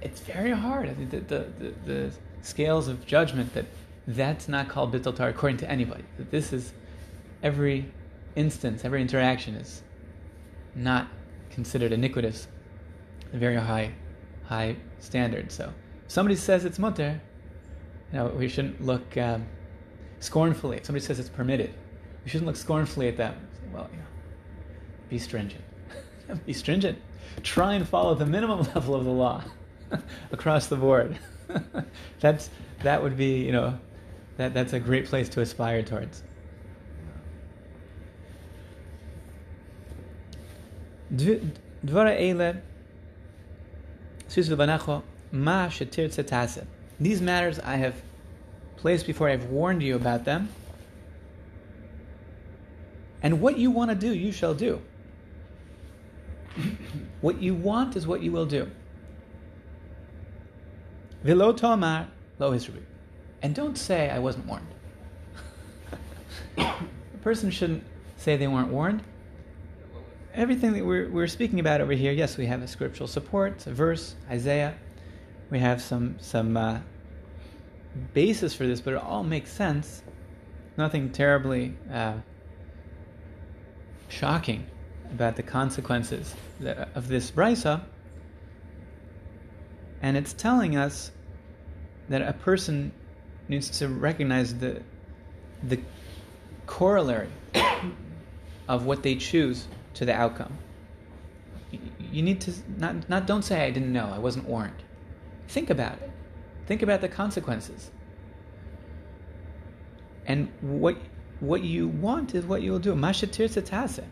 [0.00, 0.88] It's very hard.
[0.88, 3.66] I think the, the, the, scales of judgment that
[4.06, 6.04] that's not called bittul Torah according to anybody.
[6.16, 6.72] That this is
[7.42, 7.90] every
[8.36, 9.82] instance, every interaction is
[10.74, 11.08] not
[11.50, 12.46] considered iniquitous.
[13.32, 13.92] A very high,
[14.44, 15.50] high standard.
[15.50, 15.72] So
[16.06, 17.20] if somebody says it's mutter,
[18.12, 19.46] you know, we shouldn't look um,
[20.20, 20.78] scornfully.
[20.78, 21.74] If somebody says it's permitted,
[22.28, 23.34] we shouldn't look scornfully at them.
[23.72, 24.04] Well, you know,
[25.08, 25.64] be stringent.
[26.44, 26.98] be stringent.
[27.42, 29.42] Try and follow the minimum level of the law
[30.30, 31.18] across the board.
[32.20, 32.50] that's
[32.82, 33.78] that would be, you know,
[34.36, 36.22] that, that's a great place to aspire towards.
[41.10, 41.62] Dvara
[45.32, 45.70] Ma
[47.00, 47.94] These matters I have
[48.76, 50.50] placed before, I have warned you about them.
[53.22, 54.80] And what you want to do, you shall do.
[57.20, 58.70] what you want is what you will do.
[61.24, 62.08] Vilo tomar
[62.38, 62.56] lo
[63.42, 64.66] And don't say I wasn't warned.
[66.58, 66.74] a
[67.22, 67.84] person shouldn't
[68.16, 69.02] say they weren't warned.
[70.34, 73.66] Everything that we're, we're speaking about over here, yes, we have a scriptural support, it's
[73.66, 74.74] a verse, Isaiah.
[75.50, 76.80] We have some some uh,
[78.12, 80.02] basis for this, but it all makes sense.
[80.76, 82.14] Nothing terribly uh,
[84.08, 84.66] shocking
[85.10, 86.34] about the consequences
[86.94, 87.82] of this brisa.
[90.02, 91.10] And it's telling us
[92.08, 92.92] that a person
[93.48, 94.82] needs to recognize the,
[95.62, 95.80] the
[96.66, 97.28] corollary
[98.68, 100.56] of what they choose to the outcome.
[102.10, 104.82] You need to not, not don't say I didn't know, I wasn't warned.
[105.48, 106.10] Think about it.
[106.66, 107.90] Think about the consequences.
[110.26, 110.96] And what
[111.40, 112.94] what you want is what you will do.
[112.94, 114.04] Mashatir satase.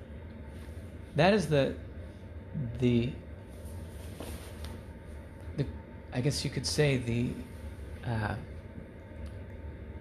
[1.17, 1.75] That is the
[2.79, 3.11] the
[5.57, 5.67] the
[6.13, 7.31] I guess you could say the
[8.09, 8.35] uh,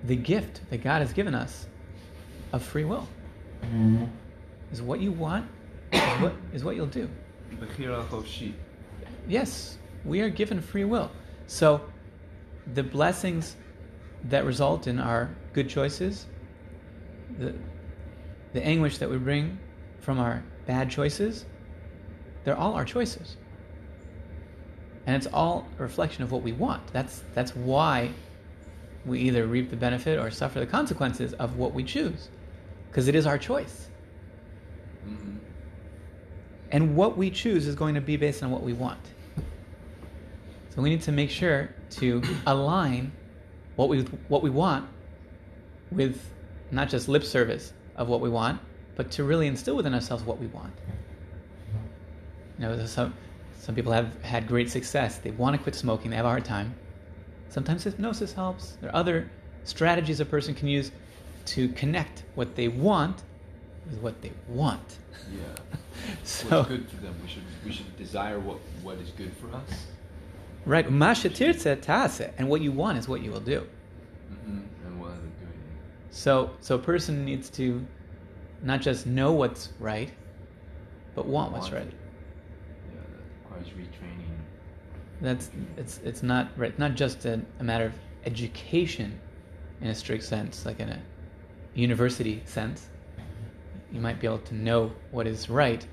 [0.03, 1.67] the gift that God has given us
[2.53, 3.07] of free will.
[3.63, 4.05] Mm-hmm.
[4.71, 5.47] Is what you want
[5.91, 7.09] is what is what you'll do.
[9.27, 11.09] Yes, we are given free will.
[11.47, 11.81] So
[12.73, 13.55] the blessings
[14.25, 16.25] that result in our good choices,
[17.37, 17.53] the,
[18.53, 19.57] the anguish that we bring
[19.99, 21.45] from our bad choices,
[22.43, 23.37] they're all our choices.
[25.05, 26.87] And it's all a reflection of what we want.
[26.87, 28.11] That's, that's why
[29.05, 32.29] we either reap the benefit or suffer the consequences of what we choose.
[32.89, 33.87] Because it is our choice.
[35.07, 35.37] Mm-hmm.
[36.71, 38.99] And what we choose is going to be based on what we want.
[40.75, 43.11] So we need to make sure to align
[43.75, 44.87] what we what we want
[45.91, 46.19] with
[46.71, 48.59] not just lip service of what we want,
[48.95, 50.73] but to really instill within ourselves what we want.
[52.57, 53.13] You know, some
[53.59, 55.17] some people have had great success.
[55.17, 56.11] They want to quit smoking.
[56.11, 56.75] They have a hard time.
[57.49, 58.77] Sometimes hypnosis helps.
[58.81, 59.29] There are other
[59.63, 60.91] strategies a person can use
[61.45, 63.23] to connect what they want
[63.89, 64.97] with what they want.
[65.31, 65.39] Yeah.
[66.23, 67.15] so, What's good for them.
[67.21, 69.85] We should we should desire what, what is good for us.
[70.65, 70.87] Right.
[70.87, 72.33] Tase.
[72.37, 73.67] And what you want is what you will do.
[74.31, 74.59] Mm-hmm.
[74.85, 75.53] And what are they doing?
[76.09, 77.85] So, so a person needs to
[78.61, 80.11] not just know what's right,
[81.13, 81.85] but want, what's right.
[81.85, 84.35] Yeah, that requires retraining.
[85.21, 86.77] That's it's it's not right.
[86.79, 87.93] Not just a, a matter of
[88.25, 89.19] education,
[89.81, 90.99] in a strict sense, like in a
[91.73, 92.89] university sense.
[93.91, 95.85] You might be able to know what is right.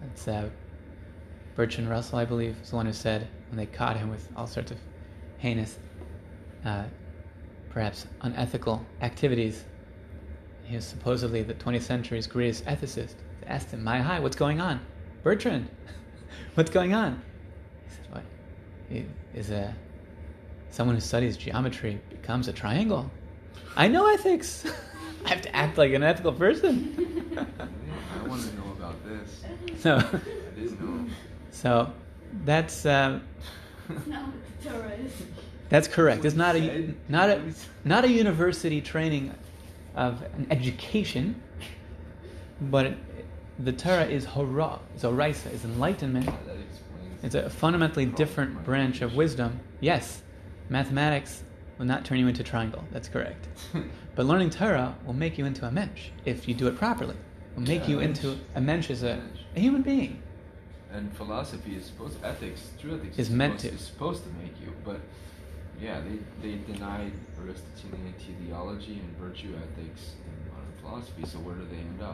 [0.00, 0.48] That's uh,
[1.54, 4.46] Bertrand Russell, I believe, is the one who said when they caught him with all
[4.46, 4.78] sorts of
[5.38, 5.78] heinous,
[6.64, 6.84] uh,
[7.72, 9.64] perhaps unethical activities.
[10.64, 13.14] He was supposedly the 20th century's greatest ethicist.
[13.40, 14.80] They asked him, My hi, what's going on?
[15.22, 15.68] Bertrand,
[16.54, 17.22] what's going on?
[17.84, 18.24] He said, What?
[18.88, 19.74] He is a
[20.70, 23.10] someone who studies geometry becomes a triangle.
[23.76, 24.64] I know ethics.
[25.24, 27.36] I have to act like an ethical person.
[27.36, 29.44] I want to know about this.
[29.80, 31.10] So, I didn't know.
[31.50, 31.92] So,
[32.44, 32.84] that's.
[32.86, 33.22] Um,
[35.72, 36.24] that's correct.
[36.24, 37.40] It's not a not a
[37.84, 39.34] not a university training
[39.96, 41.40] of an education,
[42.60, 42.96] but it,
[43.58, 46.28] the Torah is hora, is oraisa, is enlightenment.
[47.22, 49.60] It's a fundamentally different branch of wisdom.
[49.80, 50.22] Yes,
[50.68, 51.42] mathematics
[51.78, 52.84] will not turn you into a triangle.
[52.92, 53.48] That's correct.
[54.14, 57.14] But learning Torah will make you into a mensch if you do it properly.
[57.14, 59.22] It will make Yeah, you into a mensch is a,
[59.56, 60.22] a human being.
[60.92, 63.80] And philosophy is supposed ethics, true ethics Is meant supposed, to.
[63.80, 65.00] is supposed to make you, but
[65.82, 66.18] yeah, they,
[66.48, 71.26] they denied Aristotelian teleology and virtue ethics in modern philosophy.
[71.26, 72.10] So where do they end up?